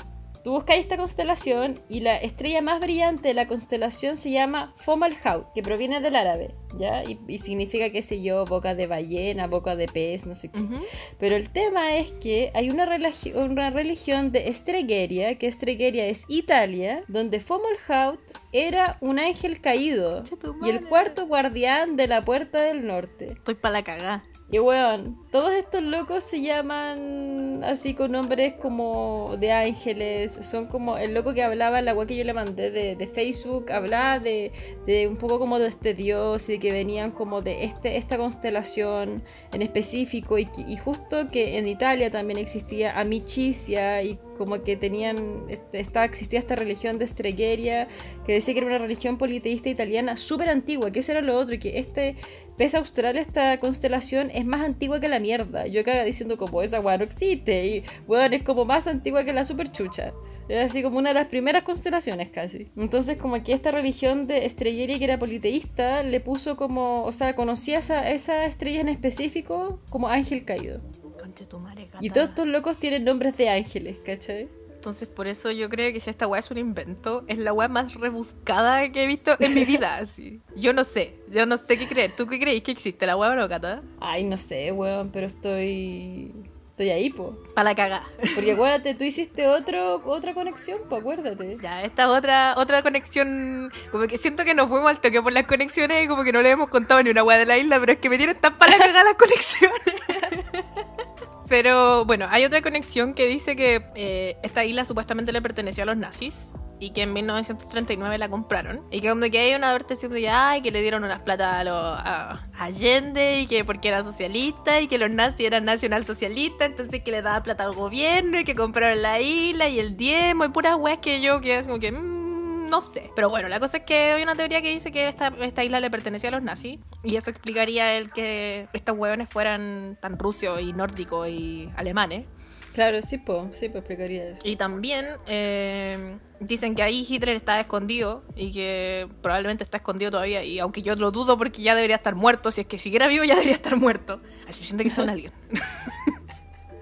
[0.47, 5.53] tú buscáis esta constelación y la estrella más brillante de la constelación se llama Fomalhaut,
[5.55, 7.03] que proviene del árabe, ¿ya?
[7.03, 10.61] Y, y significa, qué sé yo, boca de ballena, boca de pez, no sé qué.
[10.61, 10.77] Ujú.
[11.19, 16.23] Pero el tema es que hay una, religi- una religión de Estregueria, que Estregueria es
[16.29, 18.21] Italia, donde Fomalhaut
[18.53, 20.23] era un ángel caído
[20.63, 23.27] y el cuarto guardián de la puerta del norte.
[23.33, 24.25] Estoy para la cagá.
[24.49, 30.33] Y weón, todos estos locos se llaman así con nombres como de ángeles.
[30.33, 33.73] Son como el loco que hablaba, la web que yo le mandé de, de Facebook,
[33.73, 34.53] hablaba de,
[34.87, 38.19] de un poco como de este dios y de que venían como de este, esta
[38.19, 40.39] constelación en específico.
[40.39, 46.39] Y, justo que en Italia también existía Amicicia y como que tenían, este, estaba, existía
[46.39, 47.89] esta religión de Estregueria,
[48.27, 51.59] que decía que era una religión politeísta italiana súper antigua, que eso lo otro, y
[51.59, 52.17] que este
[52.57, 55.67] pez austral, esta constelación, es más antigua que la mierda.
[55.67, 59.33] Yo acá diciendo como esa weá no existe, y bueno, es como más antigua que
[59.33, 60.13] la superchucha.
[60.49, 62.69] Es así como una de las primeras constelaciones casi.
[62.77, 67.35] Entonces como que esta religión de Estrelleria que era politeísta le puso como, o sea,
[67.35, 70.81] conocía esa, esa estrella en específico como ángel caído.
[71.19, 74.49] Conche tu madre, Y todos estos locos tienen nombres de ángeles, ¿cachai?
[74.87, 77.67] Entonces, por eso yo creo que si esta weá es un invento, es la weá
[77.67, 80.41] más rebuscada que he visto en mi vida, así.
[80.55, 82.13] Yo no sé, yo no sé qué creer.
[82.17, 83.83] ¿Tú qué creéis que existe la weá o no, Cata?
[83.99, 86.33] Ay, no sé, weón, pero estoy...
[86.71, 87.37] Estoy ahí, po.
[87.57, 88.05] Para la cagá.
[88.37, 91.59] Porque acuérdate, tú hiciste otro, otra conexión, po, acuérdate.
[91.61, 93.73] Ya, esta es otra, otra conexión.
[93.91, 96.43] Como que siento que nos fuimos al toque por las conexiones y como que no
[96.43, 98.57] le hemos contado ni una weá de la isla, pero es que me tienen tan
[98.57, 99.81] para la cagá las conexiones.
[101.49, 105.87] Pero bueno, hay otra conexión que dice que eh, esta isla supuestamente le pertenecía a
[105.87, 108.83] los nazis y que en 1939 la compraron.
[108.91, 111.65] Y que cuando que hay una advertencia de ay, que le dieron unas plata a,
[111.65, 117.03] los a Allende y que porque era socialista y que los nazis eran nacionalsocialistas, entonces
[117.03, 120.49] que le daba plata al gobierno y que compraron la isla y el diezmo y
[120.49, 121.93] puras weas que yo que es como que.
[121.93, 123.11] mm, no sé.
[123.15, 125.81] Pero bueno, la cosa es que hay una teoría que dice que esta, esta isla
[125.81, 126.81] le pertenecía a los nazis.
[127.07, 132.27] Y eso explicaría el que estos hueones fueran tan rusios y nórdicos y alemanes.
[132.75, 134.43] Claro, sí, po, sí, pues explicaría eso.
[134.45, 140.43] Y también eh, dicen que ahí Hitler está escondido y que probablemente está escondido todavía.
[140.43, 143.23] Y aunque yo lo dudo porque ya debería estar muerto, si es que siguiera vivo
[143.25, 144.21] ya debería estar muerto.
[144.45, 145.33] A excepción de que sea un alien.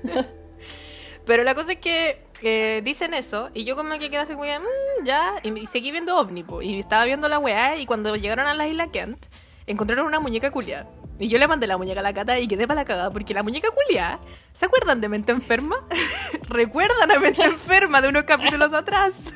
[1.26, 4.58] Pero la cosa es que eh, dicen eso y yo como que quedé así, weá,
[4.58, 5.34] "Mm, ya.
[5.42, 8.54] Y, y seguí viendo OVNI, po, y estaba viendo la weá y cuando llegaron a
[8.54, 9.26] la isla Kent,
[9.66, 10.87] encontraron una muñeca culia.
[11.18, 13.35] Y yo le mandé la muñeca a la cata y quedé para la cagada porque
[13.35, 14.18] la muñeca culia,
[14.53, 15.77] ¿se acuerdan de Mente Enferma?
[16.48, 19.33] ¿Recuerdan a Mente Enferma de unos capítulos atrás?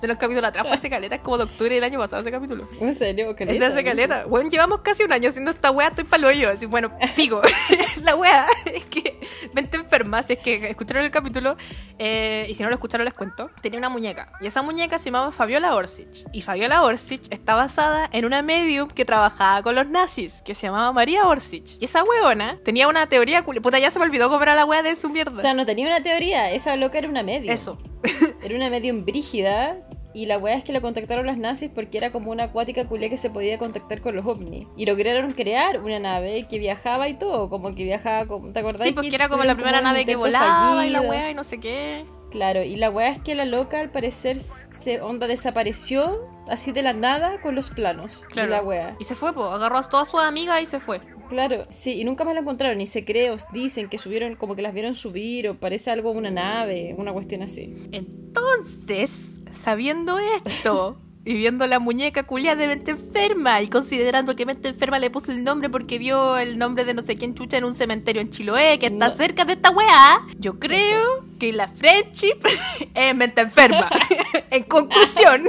[0.00, 2.30] De los capítulos atrás fue hace caleta, es como de octubre del año pasado ese
[2.32, 2.68] capítulo.
[2.80, 3.30] ¿En serio?
[3.30, 4.24] Es Caleta, de hace caleta.
[4.24, 6.50] Bueno, llevamos casi un año haciendo esta wea, estoy pa'l hoyo.
[6.50, 7.40] Así, bueno, pico.
[8.02, 9.20] la wea es que
[9.54, 11.56] mente enferma, si es que escucharon el capítulo,
[11.98, 14.32] eh, y si no lo escucharon les cuento, tenía una muñeca.
[14.40, 16.08] Y esa muñeca se llamaba Fabiola Orsic.
[16.32, 20.66] Y Fabiola Orsic está basada en una medium que trabajaba con los nazis, que se
[20.66, 21.80] llamaba María Orsic.
[21.80, 24.96] Y esa weona tenía una teoría, puta, ya se me olvidó cobrar la wea de
[24.96, 25.38] su mierda.
[25.38, 27.52] O sea, no tenía una teoría, esa loca era una medium.
[27.52, 27.78] Eso.
[28.42, 29.76] Era una medium brígida.
[30.14, 33.08] Y la weá es que la contactaron los nazis porque era como una acuática culia
[33.08, 34.66] que se podía contactar con los ovnis.
[34.76, 38.86] Y lograron crear una nave que viajaba y todo, como que viajaba, como, ¿te acordás?
[38.86, 41.58] Sí, porque era como la primera nave que volaba y la wea y no sé
[41.60, 42.04] qué.
[42.30, 46.82] Claro, y la weá es que la loca al parecer se onda desapareció así de
[46.82, 48.50] la nada con los planos Claro.
[48.50, 48.96] de la weá.
[48.98, 49.44] Y se fue, po.
[49.44, 51.00] Agarró a todas sus amigas y se fue.
[51.28, 54.54] Claro, sí, y nunca más la encontraron, y se cree, o dicen que subieron, como
[54.54, 57.74] que las vieron subir, o parece algo una nave, una cuestión así.
[57.92, 64.68] Entonces, sabiendo esto y viendo la muñeca culia de mente enferma y considerando que mente
[64.68, 67.64] enferma le puso el nombre porque vio el nombre de no sé quién chucha en
[67.64, 69.14] un cementerio en Chiloé que está No.
[69.14, 72.38] cerca de esta weá, yo creo que la friendship
[72.94, 73.88] es mente enferma.
[74.50, 75.42] en conclusión.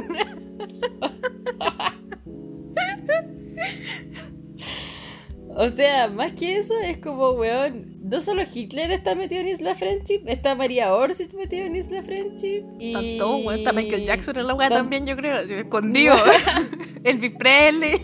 [5.56, 9.76] O sea, más que eso, es como, weón, no solo Hitler está metido en Isla
[9.76, 12.94] Friendship, está María Orsic metido en Isla Friendship, y...
[12.94, 16.16] Tanto, weón, está Michael Jackson en la weá Tan- también, yo creo, escondido.
[17.04, 18.02] Elvis Presley.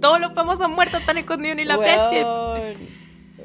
[0.00, 2.26] Todos los famosos muertos están escondidos en la friendship.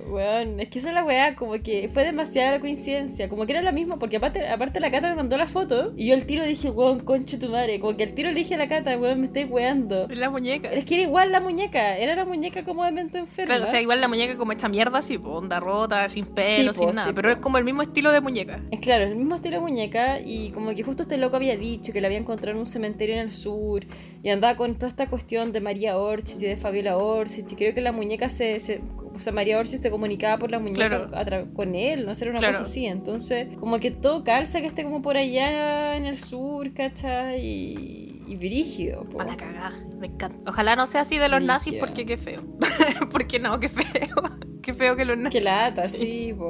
[0.09, 3.51] Weón, es que esa es la weá, como que fue demasiada la coincidencia, como que
[3.53, 6.25] era la misma, porque aparte, aparte la Cata me mandó la foto, y yo al
[6.25, 8.97] tiro dije, weón, conche tu madre, como que al tiro le dije a la Cata,
[8.97, 10.07] weón, me estoy weando.
[10.09, 10.69] En la muñeca.
[10.71, 13.45] Es que era igual la muñeca, era la muñeca como de mente enferma.
[13.55, 16.73] Claro, o sea, igual la muñeca como hecha mierda, así, po, onda rota, sin pelo,
[16.73, 17.07] Sí, po, sin nada.
[17.07, 18.59] sí, pero es como el mismo estilo de muñeca.
[18.71, 21.93] Es claro, el mismo estilo de muñeca y como que justo este loco había dicho
[21.93, 23.85] que la había encontrado en un cementerio en el sur
[24.23, 27.73] y andaba con toda esta cuestión de María Orchis y de Fabiola Orchis y creo
[27.73, 28.81] que la muñeca se, se-
[29.19, 31.09] o sea, María Orchis se comunicaba por la muñeca Claro.
[31.13, 32.57] a tra- con él, no sé, era una Claro.
[32.57, 36.73] cosa así, entonces como que todo calza que esté como por allá en el sur,
[36.73, 37.45] ¿cachai?
[37.45, 39.21] Y, y brígido, po.
[39.21, 39.77] A la cagada.
[39.99, 40.49] Me encanta.
[40.49, 42.41] Ojalá no sea así de los nazis porque qué feo.
[43.11, 44.15] porque no, qué feo.
[44.61, 45.31] qué feo que los nazis.
[45.39, 45.97] Que lata, Sí.
[45.97, 46.49] sí, po.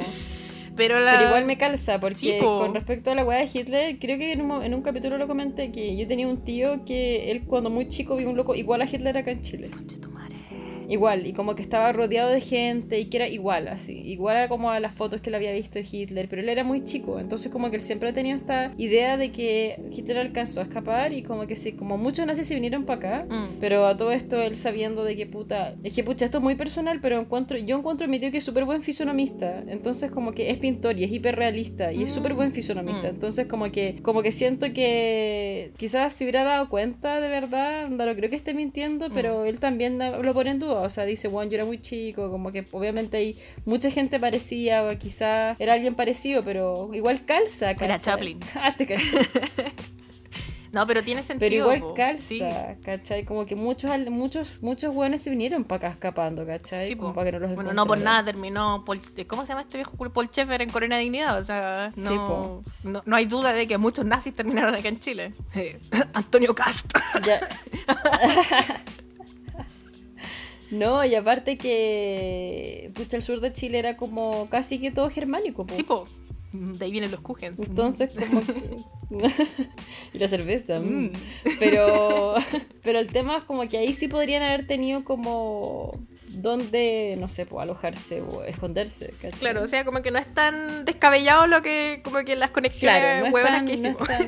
[0.76, 1.14] Pero, la...
[1.16, 2.60] Pero igual me calza, porque Sí, po.
[2.60, 5.28] con respecto a la weá de Hitler, creo que en un, en un capítulo lo
[5.28, 8.82] comenté que yo tenía un tío que él cuando muy chico vio un loco igual
[8.82, 9.70] a Hitler acá en Chile.
[9.70, 9.86] Madre.
[10.90, 14.48] Igual, y como que estaba rodeado de gente y que era igual, así, igual a
[14.50, 17.20] como a las fotos que le había visto de Hitler, pero él era muy chico,
[17.20, 21.14] entonces como que él siempre ha tenido esta idea de que Hitler alcanzó a escapar
[21.14, 23.60] y como que sí, como muchos nazis se vinieron para acá, Mm.
[23.60, 26.56] pero a todo esto él sabiendo de que puta, es que pucha, esto es muy
[26.56, 30.32] personal, pero encuentro, yo encuentro a mi tío que es súper buen fisonomista, entonces como
[30.34, 33.16] que es pintor y es hiperrealista y es súper buen fisonomista, Mm.
[33.16, 38.04] entonces como que, como que siento que quizás se hubiera dado cuenta de verdad, no
[38.16, 39.14] creo que esté mintiendo, Mm.
[39.14, 42.30] pero él también lo pone en duda, o sea, dice, bueno, yo era muy chico,
[42.32, 47.72] como que obviamente hay mucha gente parecía, o quizás era alguien parecido, pero igual calza,
[47.72, 48.00] Era ¿cachai?
[48.00, 48.40] Chaplin.
[48.56, 48.98] Ah, te.
[50.72, 51.50] No, pero tiene sentido.
[51.50, 51.94] Pero igual po.
[51.96, 52.40] calza, Sí.
[52.86, 53.26] ¿cachai?
[53.26, 56.86] Como que muchos, muchos, muchos hueones se vinieron para acá escapando, ¿cachai?
[56.86, 57.16] Sí, Como po.
[57.16, 58.84] para que no los bueno, no por nada terminó.
[58.86, 60.14] Paul- ¿Cómo se llama este viejo culo?
[60.14, 61.40] Paul Schaeffer en Corona Dignidad.
[61.40, 62.64] O sea, no, Sí, po.
[62.84, 65.34] no, no hay duda de que muchos nazis terminaron acá en Chile.
[65.56, 65.80] Eh,
[66.14, 66.86] Antonio Cast.
[70.72, 75.66] No, y aparte que pucha, el sur de Chile era como casi que todo germánico,
[75.66, 75.76] po.
[75.76, 76.08] sí, po.
[76.52, 77.60] De ahí vienen los Kugens.
[77.60, 78.84] Entonces, como que...
[80.14, 80.80] y la cerveza.
[80.80, 81.06] mm.
[81.06, 81.12] Mm.
[81.60, 82.36] Pero,
[82.84, 87.46] pero el tema es como que ahí sí podrían haber tenido como donde, no sé,
[87.46, 89.14] pues alojarse o esconderse.
[89.22, 89.40] ¿cachai?
[89.40, 93.00] Claro, o sea, como que no es tan descabellado lo que, como que las conexiones
[93.00, 94.28] Claro, no es, huevonas tan, que no, es tan,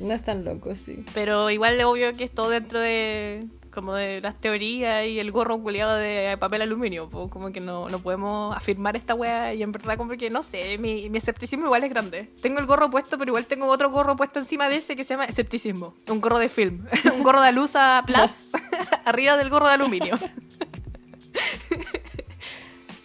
[0.00, 1.04] no es tan loco, sí.
[1.14, 5.32] Pero igual es obvio que es todo dentro de como de las teorías y el
[5.32, 9.62] gorro culiado de papel aluminio, pues como que no, no podemos afirmar esta wea y
[9.62, 12.30] en verdad como que no sé, mi, mi escepticismo igual es grande.
[12.40, 15.14] Tengo el gorro puesto, pero igual tengo otro gorro puesto encima de ese que se
[15.14, 18.50] llama escepticismo, un gorro de film, un gorro de alusa plus
[19.04, 20.18] arriba del gorro de aluminio.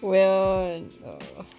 [0.02, 1.18] Weón, oh.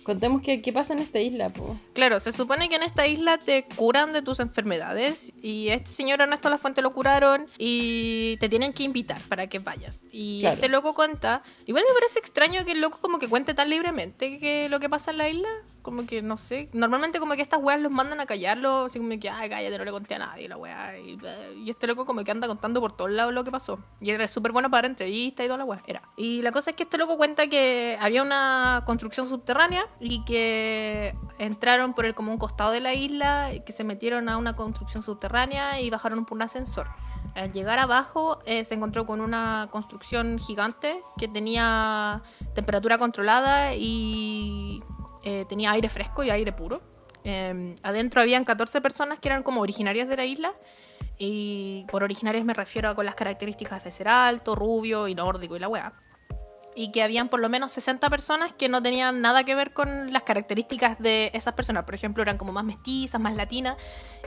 [0.09, 1.77] Contemos qué, qué pasa en esta isla, po.
[1.93, 5.91] Claro, se supone que en esta isla te curan de tus enfermedades y a este
[5.91, 10.01] señor Ernesto Lafuente lo curaron y te tienen que invitar para que vayas.
[10.11, 10.55] Y Claro.
[10.55, 14.39] este loco cuenta, igual me parece extraño que el loco como que cuente tan libremente
[14.39, 15.49] que lo que pasa en la isla,
[15.89, 19.11] como que no sé, normalmente como que estas weas los mandan a callarlo, así como
[19.19, 20.99] que, ay, cállate, no le conté a nadie la wea.
[20.99, 21.19] Y,
[21.65, 23.79] y este loco como que anda contando por todos lados lo que pasó.
[24.01, 26.03] Y era súper bueno para dar entrevistas y toda la wea, era.
[26.17, 31.15] Y la cosa es que este loco cuenta que había una construcción subterránea y que
[31.39, 34.57] entraron por el como un costado de la isla, y que se metieron a una
[34.57, 36.89] construcción subterránea y bajaron por un ascensor.
[37.35, 42.23] Al llegar abajo eh, se encontró con una construcción gigante que tenía
[42.55, 44.83] temperatura controlada y
[45.25, 46.81] eh, tenía aire fresco y aire puro.
[47.25, 50.53] Eh, adentro habían 14 personas que eran como originarias de la isla
[51.19, 55.57] y por originarias me refiero a con las características de ser alto, rubio y nórdico
[55.57, 55.93] y la weá
[56.79, 60.13] y que habían por lo menos 60 personas que no tenían nada que ver con
[60.13, 61.85] las características de esas personas.
[61.85, 63.77] Por ejemplo, eran como más mestizas, más latinas,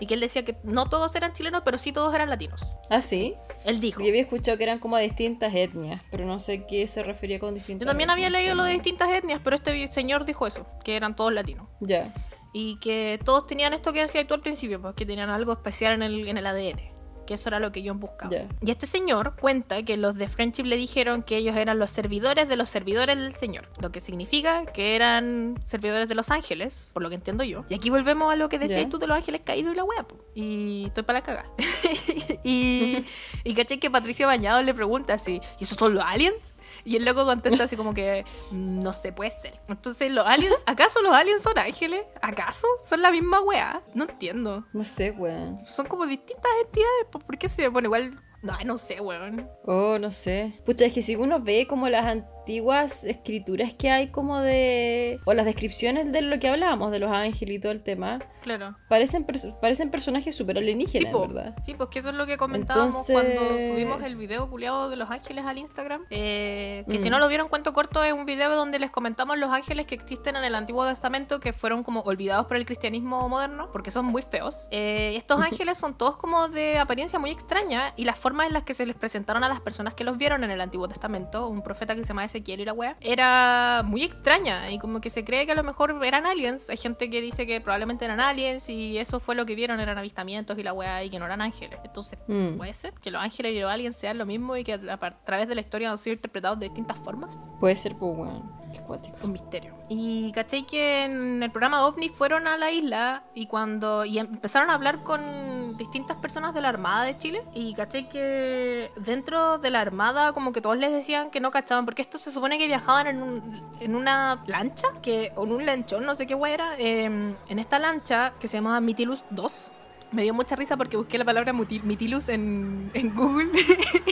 [0.02, 2.62] y que él decía que no todos eran chilenos, pero sí todos eran latinos.
[2.90, 3.36] ¿Ah, sí?
[3.64, 4.02] Él dijo.
[4.02, 7.56] Yo había escuchado que eran como distintas etnias, pero no sé qué se refería con
[7.56, 10.98] distintas Yo también había leído lo de distintas etnias, pero este señor dijo eso, que
[10.98, 11.70] eran todos latinos.
[11.80, 12.14] Ya.
[12.52, 15.94] Y que todos tenían esto que decía tú al principio, pues que tenían algo especial
[15.94, 16.90] en el, en el ADN.
[17.32, 18.30] Que eso era lo que yo buscaba.
[18.30, 18.46] Ya.
[18.62, 22.50] Y este señor cuenta que los de Friendship le dijeron que ellos eran los servidores
[22.50, 23.70] de los servidores del señor.
[23.82, 27.63] Lo que significa que eran servidores de los ángeles, por lo que entiendo yo.
[27.70, 30.04] Y aquí volvemos a lo que decías tú de los ángeles caídos y la wea.
[30.04, 30.17] po.
[30.36, 31.46] Y estoy para la caga.
[32.44, 33.06] y,
[33.46, 36.54] y caché que Patricio Bañado le pregunta así, ¿y esos son los aliens?
[36.84, 39.60] Y el loco contesta así como que no se puede ser.
[39.68, 40.56] Entonces, ¿los aliens?
[40.66, 42.04] ¿Acaso los aliens son ángeles?
[42.22, 42.68] ¿Acaso?
[42.84, 43.82] ¿Son la misma weá?
[43.94, 44.66] No entiendo.
[44.74, 45.66] No sé, weón.
[45.66, 47.08] Son como distintas entidades.
[47.12, 48.20] pues, ¿Por qué se pone igual?
[48.42, 49.48] No, no sé, weón.
[49.66, 50.60] Oh, no sé.
[50.66, 52.06] Pucha, es que si uno ve como las
[52.52, 55.20] antiguas escrituras que hay como de...
[55.26, 58.76] O las descripciones de lo que hablábamos, de los ángeles y todo el tema, Claro.
[58.90, 59.26] parecen,
[59.62, 61.28] parecen personajes súper Sí, alienígenas, po.
[61.28, 61.56] ¿verdad?
[61.64, 64.98] Sí, pues que eso es lo que comentábamos Entonces- cuando subimos el video culiado de
[64.98, 66.06] Los Ángeles al Instagram.
[66.10, 67.12] Eh, que si Mm.
[67.12, 70.36] no lo vieron, cuento corto, es un video donde les comentamos los ángeles que existen
[70.36, 74.24] en el Antiguo Testamento que fueron como olvidados por el cristianismo moderno, porque son muy
[74.24, 74.68] feos.
[74.72, 78.64] Eh, estos ángeles son todos como de apariencia muy extraña y las formas en las
[78.64, 81.62] que se les presentaron a las personas que los vieron en el Antiguo Testamento, un
[81.62, 85.23] profeta que se llama Ezequiel y la wea, era muy extraña y como que se
[85.23, 86.69] cree que a lo mejor eran aliens.
[86.69, 89.97] Hay gente que dice que probablemente eran aliens y eso fue lo que vieron, eran
[89.97, 91.80] avistamientos y la wea y que no eran ángeles.
[91.84, 92.58] Entonces, Mm.
[92.58, 95.23] puede ser que los ángeles y los aliens sean lo mismo y que a, a
[95.23, 97.38] través de la historia han sido interpretados de distintas formas.
[97.60, 98.51] Puede ser, pues, weón.
[98.73, 99.17] Qué cuático.
[99.23, 99.75] Un misterio.
[99.93, 104.69] Y caché que en el programa OVNI fueron a la isla y cuando y empezaron
[104.69, 109.69] a hablar con distintas personas de la Armada de Chile y caché que dentro de
[109.69, 112.67] la Armada como que todos les decían que no cachaban porque estos se supone que
[112.67, 116.54] viajaban en, un- en una lancha que o en un lanchón, no sé qué guay
[116.54, 119.71] era, eh, en esta lancha que se llamaba Mitilus 2.
[120.13, 123.49] Me dio mucha risa porque busqué la palabra Mitilus en, en Google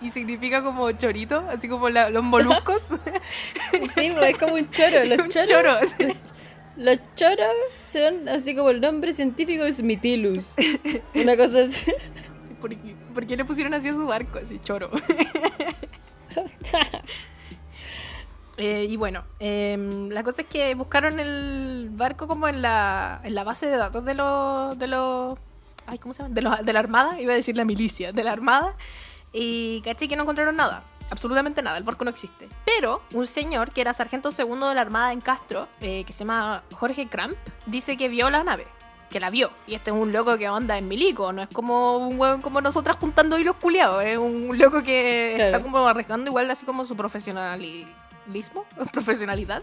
[0.00, 2.88] y, significa como chorito, así como la- los moluscos.
[3.94, 5.04] Sí, pues, es como un choro.
[5.04, 6.14] Los choros, Choros.
[6.76, 10.54] Los choros son así como el nombre científico es Mitilus.
[11.14, 11.92] Una cosa así.
[12.60, 14.38] ¿Por qué, por qué le pusieron así a su barco?
[14.42, 14.90] Así, choro.
[18.56, 23.34] Eh, y bueno, em, la cosa es que buscaron el barco como en la, en
[23.34, 24.78] la base de datos de los...
[24.78, 25.36] De los
[25.86, 26.34] ay, ¿cómo se llama?
[26.34, 28.74] De, los- de la Armada, iba a decir la milicia, de la Armada.
[29.34, 30.82] Y caché que no encontraron nada.
[31.10, 32.48] Absolutamente nada, el barco no existe.
[32.64, 36.20] Pero un señor que era sargento segundo de la Armada en Castro, eh, que se
[36.20, 38.66] llama Jorge Cramp, dice que vio la nave.
[39.10, 39.50] Que la vio.
[39.66, 41.32] Y este es un loco que onda en milico.
[41.32, 44.02] No es como un hueón como nosotras juntando hilos culiados.
[44.04, 45.50] Es un loco que Claro.
[45.56, 47.84] está como arriesgando igual así como su profesionalismo.
[47.84, 48.03] Profesionalidad.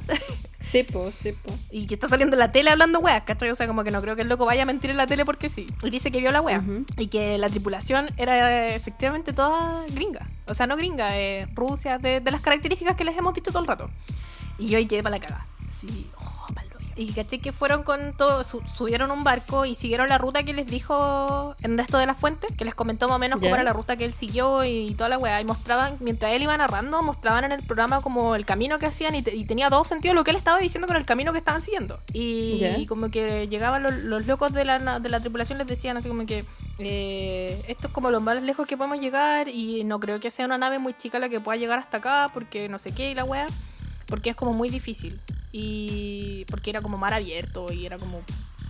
[0.62, 1.58] Sí, pues, sí, pues.
[1.72, 3.50] y que está saliendo en la tele hablando weas, ¿cachai?
[3.50, 5.26] O sea, como que no creo que el loco vaya a mentir en la tele
[5.26, 5.68] porque sí.
[5.84, 6.64] Y dice que vio la wea.
[6.98, 10.26] Y que la tripulación era eh, efectivamente toda gringa.
[10.46, 13.64] O sea, no gringa, eh, Rusia, de, de las características que les hemos dicho todo
[13.64, 13.90] el rato.
[14.58, 15.46] Y yo ahí quedé para la cagada.
[15.68, 16.31] Así, oh.
[16.98, 20.54] Y caché que fueron con todo, su- subieron un barco y siguieron la ruta que
[20.54, 23.48] les dijo Ernesto de la Fuente, que les comentó más o menos Ya.
[23.48, 25.40] cómo era la ruta que él siguió y toda la weá.
[25.40, 29.16] Y mostraban, mientras él iba narrando, mostraban en el programa como el camino que hacían
[29.16, 31.38] y, te- y tenía todo sentido lo que él estaba diciendo con el camino que
[31.40, 32.00] estaban siguiendo.
[32.14, 36.10] Y, como que llegaban los, los locos de la, de la tripulación, les decían así
[36.10, 36.44] como que
[36.80, 40.46] eh, esto es como lo más lejos que podemos llegar y no creo que sea
[40.46, 43.16] una nave muy chica la que pueda llegar hasta acá porque no sé qué y
[43.16, 43.48] la weá.
[44.08, 45.20] Porque es como muy difícil.
[45.52, 48.22] Y porque era como mar abierto y era como.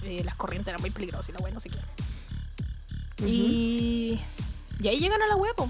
[0.03, 1.79] eh, las corrientes eran muy peligrosas y la wea no sé qué.
[3.25, 4.19] Y.
[4.79, 5.69] Y ahí llegan a la wea, po,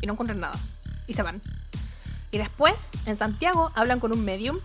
[0.00, 0.58] Y no encuentran nada.
[1.06, 1.42] Y se van.
[2.30, 4.58] Y después, en Santiago, hablan con un medium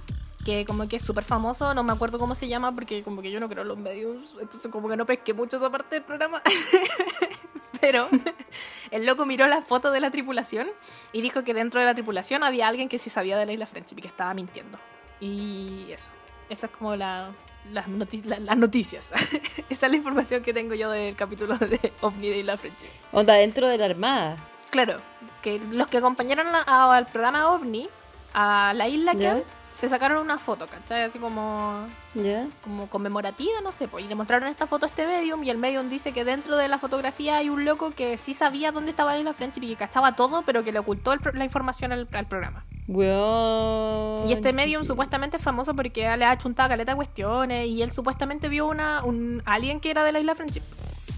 [0.45, 3.31] que como que es súper famoso, no me acuerdo cómo se llama porque como que
[3.31, 6.03] yo no creo en los mediums, entonces como que no pesqué mucho esa parte del
[6.03, 6.41] programa.
[7.81, 8.07] Pero
[8.91, 10.67] el loco miró las fotos de la tripulación
[11.13, 13.65] y dijo que dentro de la tripulación había alguien que sí sabía de la isla
[13.65, 14.77] Friendship y que estaba mintiendo.
[15.21, 16.11] Y eso.
[16.49, 17.31] Eso es como la,
[17.71, 17.85] las,
[18.25, 19.11] la- las noticias.
[19.69, 22.87] Esa es la información que tengo yo del capítulo de OVNI de Isla Friendship.
[23.13, 24.35] Onda dentro de la armada.
[24.69, 24.97] Claro,
[25.41, 27.87] que los que acompañaron a- a- al programa OVNI
[28.33, 29.15] a la isla.
[29.15, 31.03] Ken se sacaron una foto, ¿cachai?
[31.03, 32.45] Así como ¿Ya?
[32.61, 35.57] como conmemorativa, no sé, pues, y le mostraron esta foto a este medium y el
[35.57, 39.13] medium dice que dentro de la fotografía hay un loco que sí sabía dónde estaba
[39.13, 42.05] la isla Friendship y que cachaba todo, pero que le ocultó el la información al,
[42.11, 42.65] al programa.
[42.91, 44.29] Weón.
[44.29, 47.91] Y este medium supuestamente es famoso porque le ha chuntado caleta de cuestiones y él
[47.91, 50.61] supuestamente vio una un alien que era de la isla Friendship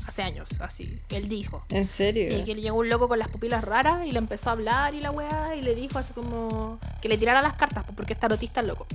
[0.08, 1.66] hace años, así, él dijo.
[1.70, 2.28] ¿En serio?
[2.28, 4.94] Sí, que le llegó un loco con las pupilas raras y le empezó a hablar
[4.94, 8.14] y la weá y le dijo así como que le tirara las cartas, pues, porque
[8.14, 8.86] es tarotista el loco.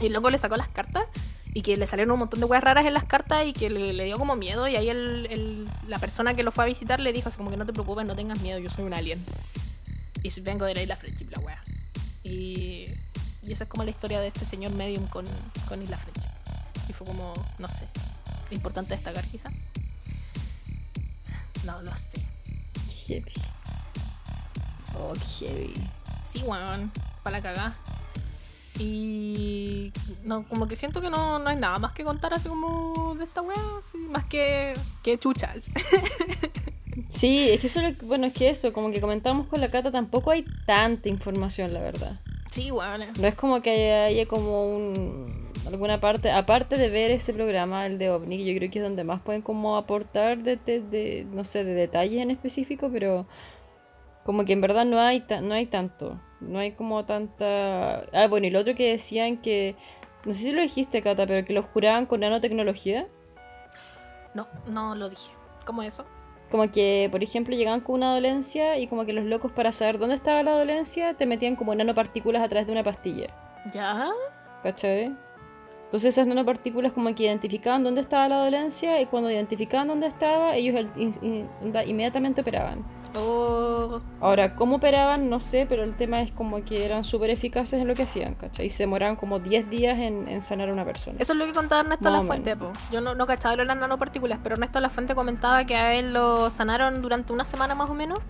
[0.00, 1.04] Y el loco le sacó las cartas
[1.54, 3.92] y que le salieron un montón de weas raras en las cartas y que le,
[3.92, 6.98] le dio como miedo y ahí el, el- la persona que lo fue a visitar
[6.98, 9.22] le dijo así como que no te preocupes, no tengas miedo, yo soy un alien.
[10.22, 11.62] Y vengo de la isla Friendship, la wea.
[12.28, 12.84] Y,
[13.42, 15.24] y esa es como la historia de este señor medium con,
[15.66, 16.28] con Isla Friendship.
[16.88, 17.88] Y fue como, no sé,
[18.50, 19.50] importante destacar quizá.
[21.64, 22.22] No lo sé.
[23.06, 23.32] Qué heavy.
[24.98, 25.88] Oh, qué heavy.
[26.26, 27.74] Sí, weón, para la cagá.
[28.78, 33.14] Y no, como que siento que no, no hay nada más que contar así como
[33.16, 35.66] de esta weá, así, más que, que chuchas.
[37.08, 40.30] Sí, es que eso, bueno, es que eso, como que comentamos con la Cata, tampoco
[40.30, 42.12] hay tanta información, la verdad.
[42.50, 43.04] Sí, weón.
[43.20, 47.84] No es como que haya, haya como un alguna parte, aparte de ver ese programa,
[47.84, 50.80] el de OVNI, que yo creo que es donde más pueden como aportar de, de-
[50.80, 53.26] de, no sé, de detalles en específico, pero
[54.24, 58.00] como que en verdad no hay, ta- no hay tanto, no hay como tanta...
[58.14, 59.76] Ah, bueno, y lo otro que decían que,
[60.24, 63.06] no sé si lo dijiste, Cata, pero que los juraban con nanotecnología.
[64.34, 65.32] No, no lo dije.
[65.66, 66.06] ¿Cómo eso?
[66.50, 69.98] Como que, por ejemplo, llegaban con una dolencia y como que los locos para saber
[69.98, 73.26] dónde estaba la dolencia te metían como nanopartículas a través de una pastilla.
[73.72, 74.08] ¿Ya?
[74.62, 75.14] ¿Cachai?
[75.84, 80.54] Entonces esas nanopartículas como que identificaban dónde estaba la dolencia y cuando identificaban dónde estaba,
[80.56, 81.48] ellos in- in-
[81.86, 82.84] inmediatamente operaban.
[83.14, 85.30] Oh, Ahora, ¿cómo operaban?
[85.30, 88.34] No sé, pero el tema es como que eran súper eficaces en lo que hacían,
[88.34, 88.66] ¿cachai?
[88.66, 91.16] Y se demoraban como 10 días en, en sanar a una persona.
[91.18, 92.70] Eso es lo que contaba Ernesto Más La o Fuente, po.
[92.92, 95.94] Yo no, no cachaba lo de las nanopartículas, pero Ernesto La Fuente comentaba que a
[95.94, 98.20] él lo sanaron durante una semana más o menos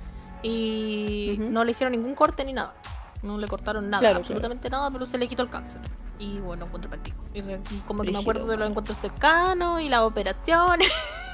[0.42, 2.74] y no le hicieron ningún corte ni nada.
[3.22, 5.80] No le cortaron nada, Claro, absolutamente nada, pero se le quitó el cáncer.
[6.20, 7.22] Y bueno, encuentro práctico.
[7.34, 7.42] Y
[7.86, 10.88] como que me acuerdo de los encuentros cercanos y las operaciones.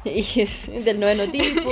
[0.04, 1.70] Y es del noveno tipo.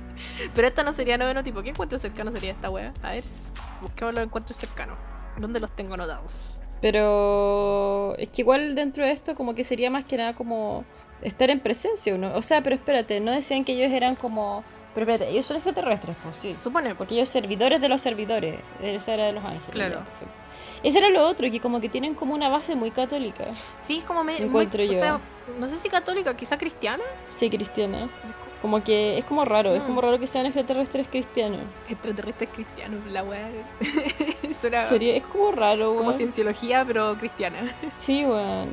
[0.54, 1.62] pero esta no sería noveno tipo.
[1.62, 2.92] ¿Qué encuentro cercano sería esta wea?
[3.02, 3.24] A ver,
[3.80, 4.96] busquemos los encuentros cercanos.
[5.38, 6.58] ¿Dónde los tengo anotados?
[6.80, 10.84] Pero es que igual dentro de esto como que sería más que nada como
[11.22, 12.34] estar en presencia, ¿no?
[12.34, 14.64] O sea, pero espérate, no decían que ellos eran como...
[14.94, 16.52] Pero espérate, ellos son extraterrestres, pues sí.
[16.52, 16.94] Supone.
[16.94, 18.60] Porque ellos servidores de los servidores.
[18.82, 19.70] Esa era de los ángeles.
[19.70, 19.98] Claro.
[19.98, 20.37] perfecto.
[20.82, 23.44] Eso era lo otro, que como que tienen como una base muy católica.
[23.80, 24.92] Sí, es como me, muy, Encuentro o yo.
[24.92, 25.20] sea,
[25.58, 27.02] no sé si católica, quizá cristiana.
[27.28, 28.08] Sí, cristiana.
[28.62, 29.86] Como que es como raro, es Mm.
[29.86, 31.60] como raro que sean extraterrestres cristianos.
[31.88, 33.48] Extraterrestres cristianos, la weá.
[34.60, 36.16] Suena Sería, es como raro, como weón.
[36.16, 37.58] cienciología, pero cristiana.
[37.98, 38.68] Sí, weón.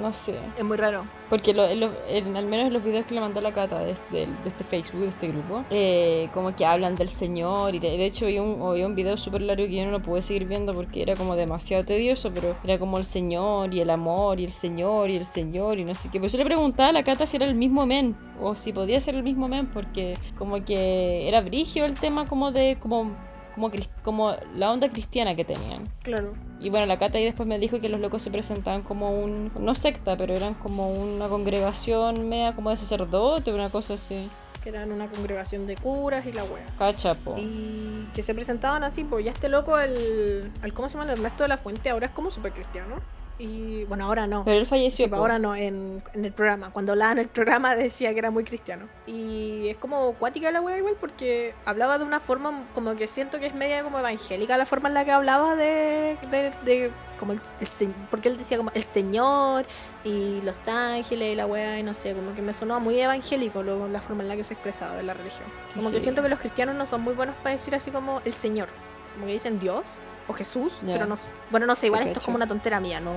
[0.00, 0.36] No sé.
[0.56, 1.04] Es muy raro.
[1.28, 4.26] Porque lo- en al menos en los videos que le mandó la Cata de, de-
[4.26, 7.74] de este Facebook, de este grupo, eh, como que hablan del Señor.
[7.74, 10.22] Y de, de hecho, vi un, un video súper largo que yo no lo pude
[10.22, 14.38] seguir viendo porque era como demasiado tedioso, pero era como el Señor y el amor
[14.40, 16.18] y el Señor y el Señor y no sé qué.
[16.20, 19.00] Por eso le preguntaba a la Cata si era el mismo men o si podía
[19.00, 22.78] ser el mismo men, porque como que era brigio el tema como de.
[22.80, 23.10] como
[23.58, 23.70] como,
[24.04, 25.88] como la onda cristiana que tenían.
[26.02, 26.34] Claro.
[26.60, 29.50] Y bueno, la Cata ahí después me dijo que los locos se presentaban como un,
[29.58, 34.30] no secta, pero eran como una congregación media como de sacerdote, una cosa así.
[34.62, 36.66] Que eran una congregación de curas y la wea.
[36.78, 37.36] Cachapo.
[37.38, 41.10] Y que se presentaban así, pues ya este loco, el, el ¿cómo se llama?
[41.10, 42.96] El Ernesto de la Fuente, ahora es como súper cristiano.
[43.40, 44.44] Y bueno, ahora no.
[44.44, 45.08] Pero él Sí, falleció.
[45.08, 45.22] pues po.
[45.22, 46.70] ahora no, en, en el programa.
[46.72, 48.88] Cuando hablaba en el programa decía que era muy cristiano.
[49.06, 53.38] Y es como cuática la wea igual porque hablaba de una forma como que siento
[53.38, 56.18] que es media como evangélica la forma en la que hablaba de...
[56.30, 59.66] de, de- como el, el porque él decía como el Señor
[60.04, 63.64] y los ángeles y la wea y no sé, como que me sonaba muy evangélico
[63.64, 65.48] luego la forma en la que se expresaba de la religión.
[65.74, 66.02] Como que Sí.
[66.04, 68.68] siento que los cristianos no son muy buenos para decir así como el Señor.
[69.14, 69.96] Como que dicen Dios
[70.28, 71.16] o Jesús, pero no
[71.50, 73.12] bueno, no sé, igual esto es como una tontera mía, no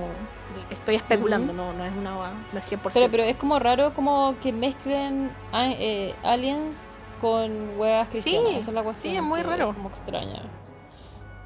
[0.70, 2.10] estoy especulando, no, no es una
[2.52, 2.90] no es 100%.
[2.94, 8.50] Pero, pero es como raro como que mezclen eh, aliens con weas cristianas.
[8.50, 9.74] Sí, Esa es la cuestión, sí, es muy raro.
[9.74, 10.42] como extraña.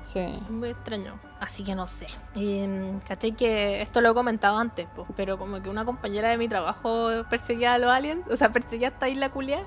[0.07, 0.25] Sí.
[0.49, 1.19] Muy extraño.
[1.41, 2.07] Así que no sé.
[2.35, 3.33] Y, mm, ¿Cachai?
[3.33, 7.09] Que esto lo he comentado antes, po, pero como que una compañera de mi trabajo
[7.29, 9.65] perseguía a los aliens, o sea, perseguía esta isla culia.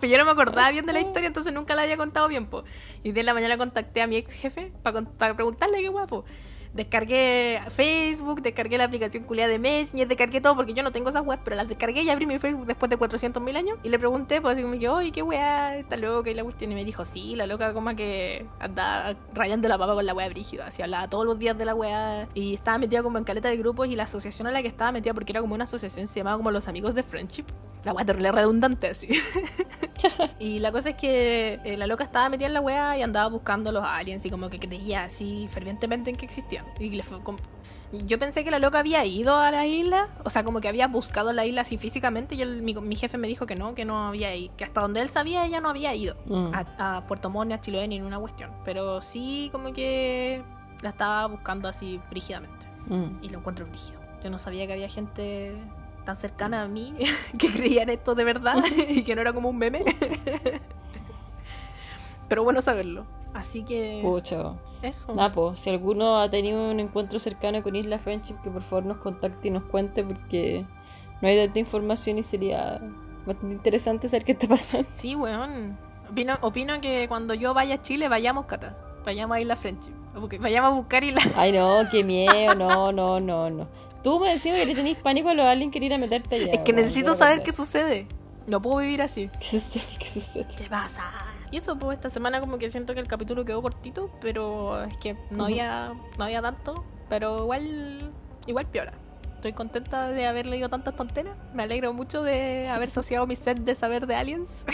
[0.00, 2.46] pero yo no me acordaba bien de la historia, entonces nunca la había contado bien,
[2.46, 2.62] po.
[3.02, 6.24] Y de la mañana contacté a mi ex jefe para preguntarle qué guapo.
[6.76, 11.24] Descargué Facebook, descargué la aplicación culia de Messenger, descargué todo porque yo no tengo esas
[11.24, 13.78] webs, pero las descargué y abrí mi Facebook después de 400.000 años.
[13.82, 16.70] Y le pregunté, pues así como que, oye, qué weá, está loca y la cuestión.
[16.72, 20.28] Y me dijo, sí, la loca como que anda rayando la papa con la weá
[20.28, 20.66] brígida.
[20.66, 22.28] Así hablaba todos los días de la weá.
[22.34, 24.92] Y estaba metida como en caleta de grupos y la asociación a la que estaba
[24.92, 27.46] metida, porque era como una asociación, se llamaba como Los Amigos de Friendship.
[27.84, 29.08] La weá terrible redundante así.
[30.38, 33.28] y la cosa es que eh, la loca estaba metida en la weá y andaba
[33.28, 36.65] buscando los aliens y como que creía así fervientemente en que existían.
[36.78, 37.18] Y le fue
[37.92, 40.88] Yo pensé que la loca había ido a la isla, o sea, como que había
[40.88, 43.84] buscado la isla así físicamente y el- mi, mi jefe me dijo que no, que
[43.84, 46.48] no había ido, que hasta donde él sabía ella no había ido Mm.
[46.54, 48.50] a, a Puerto Montt, ni a Chiloé, ni en una cuestión.
[48.64, 50.42] Pero sí como que
[50.82, 53.22] la estaba buscando así brígidamente Mm.
[53.24, 54.00] y lo encuentro brígido.
[54.22, 55.56] Yo no sabía que había gente
[56.04, 56.94] tan cercana a mí
[57.38, 58.56] que creía en esto de verdad
[58.88, 59.82] y que no era como un meme.
[62.28, 63.06] Pero bueno saberlo.
[63.34, 64.54] Así que Pucha.
[64.86, 65.14] Eso.
[65.14, 68.86] Nah, po, si alguno ha tenido un encuentro cercano con Isla Friendship, que por favor
[68.86, 70.64] nos contacte y nos cuente porque
[71.20, 72.80] no hay tanta información y sería
[73.26, 74.88] bastante interesante saber qué está pasando.
[74.92, 75.78] Sí, weón.
[76.10, 78.74] Opino, opino que cuando yo vaya a Chile vayamos, Cata.
[79.04, 79.92] Vayamos a Isla Friendship.
[80.14, 81.20] Porque vayamos a buscar Isla.
[81.36, 83.68] Ay, no, qué miedo, no, no, no, no.
[84.02, 86.52] Tú me decís que le tenés pánico a los aliens que ir a meterte allá.
[86.52, 88.06] es que weón, necesito saber qué sucede.
[88.46, 89.28] No puedo vivir así.
[89.40, 89.84] ¿Qué sucede?
[89.98, 90.46] ¿Qué sucede?
[90.56, 91.02] ¿Qué pasa?
[91.50, 94.96] Y eso, pues esta semana como que siento que el capítulo quedó cortito, pero es
[94.98, 98.12] que no había no había tanto, pero igual
[98.46, 98.92] igual piola.
[99.36, 101.36] Estoy contenta de haber leído tantas tonteras.
[101.54, 104.64] Me alegro mucho de haber saciado mi sed de saber de aliens.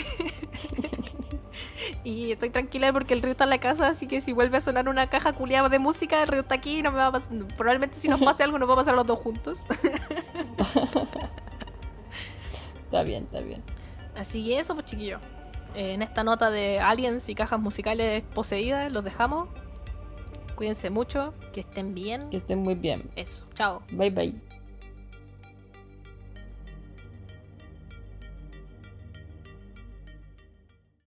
[2.03, 4.61] y estoy tranquila porque el río está en la casa, así que si vuelve a
[4.61, 7.11] sonar una caja culiada de música, el río está aquí y no me va a
[7.11, 7.37] pasar.
[7.57, 9.59] Probablemente si nos pase algo, nos va a pasar los dos juntos.
[12.85, 13.63] Está bien, está bien.
[14.15, 15.19] Así que eso, pues chiquillos.
[15.75, 19.49] En esta nota de aliens y cajas musicales poseídas, los dejamos.
[20.55, 22.29] Cuídense mucho, que estén bien.
[22.29, 23.09] Que estén muy bien.
[23.15, 23.81] Eso, chao.
[23.91, 24.52] Bye bye.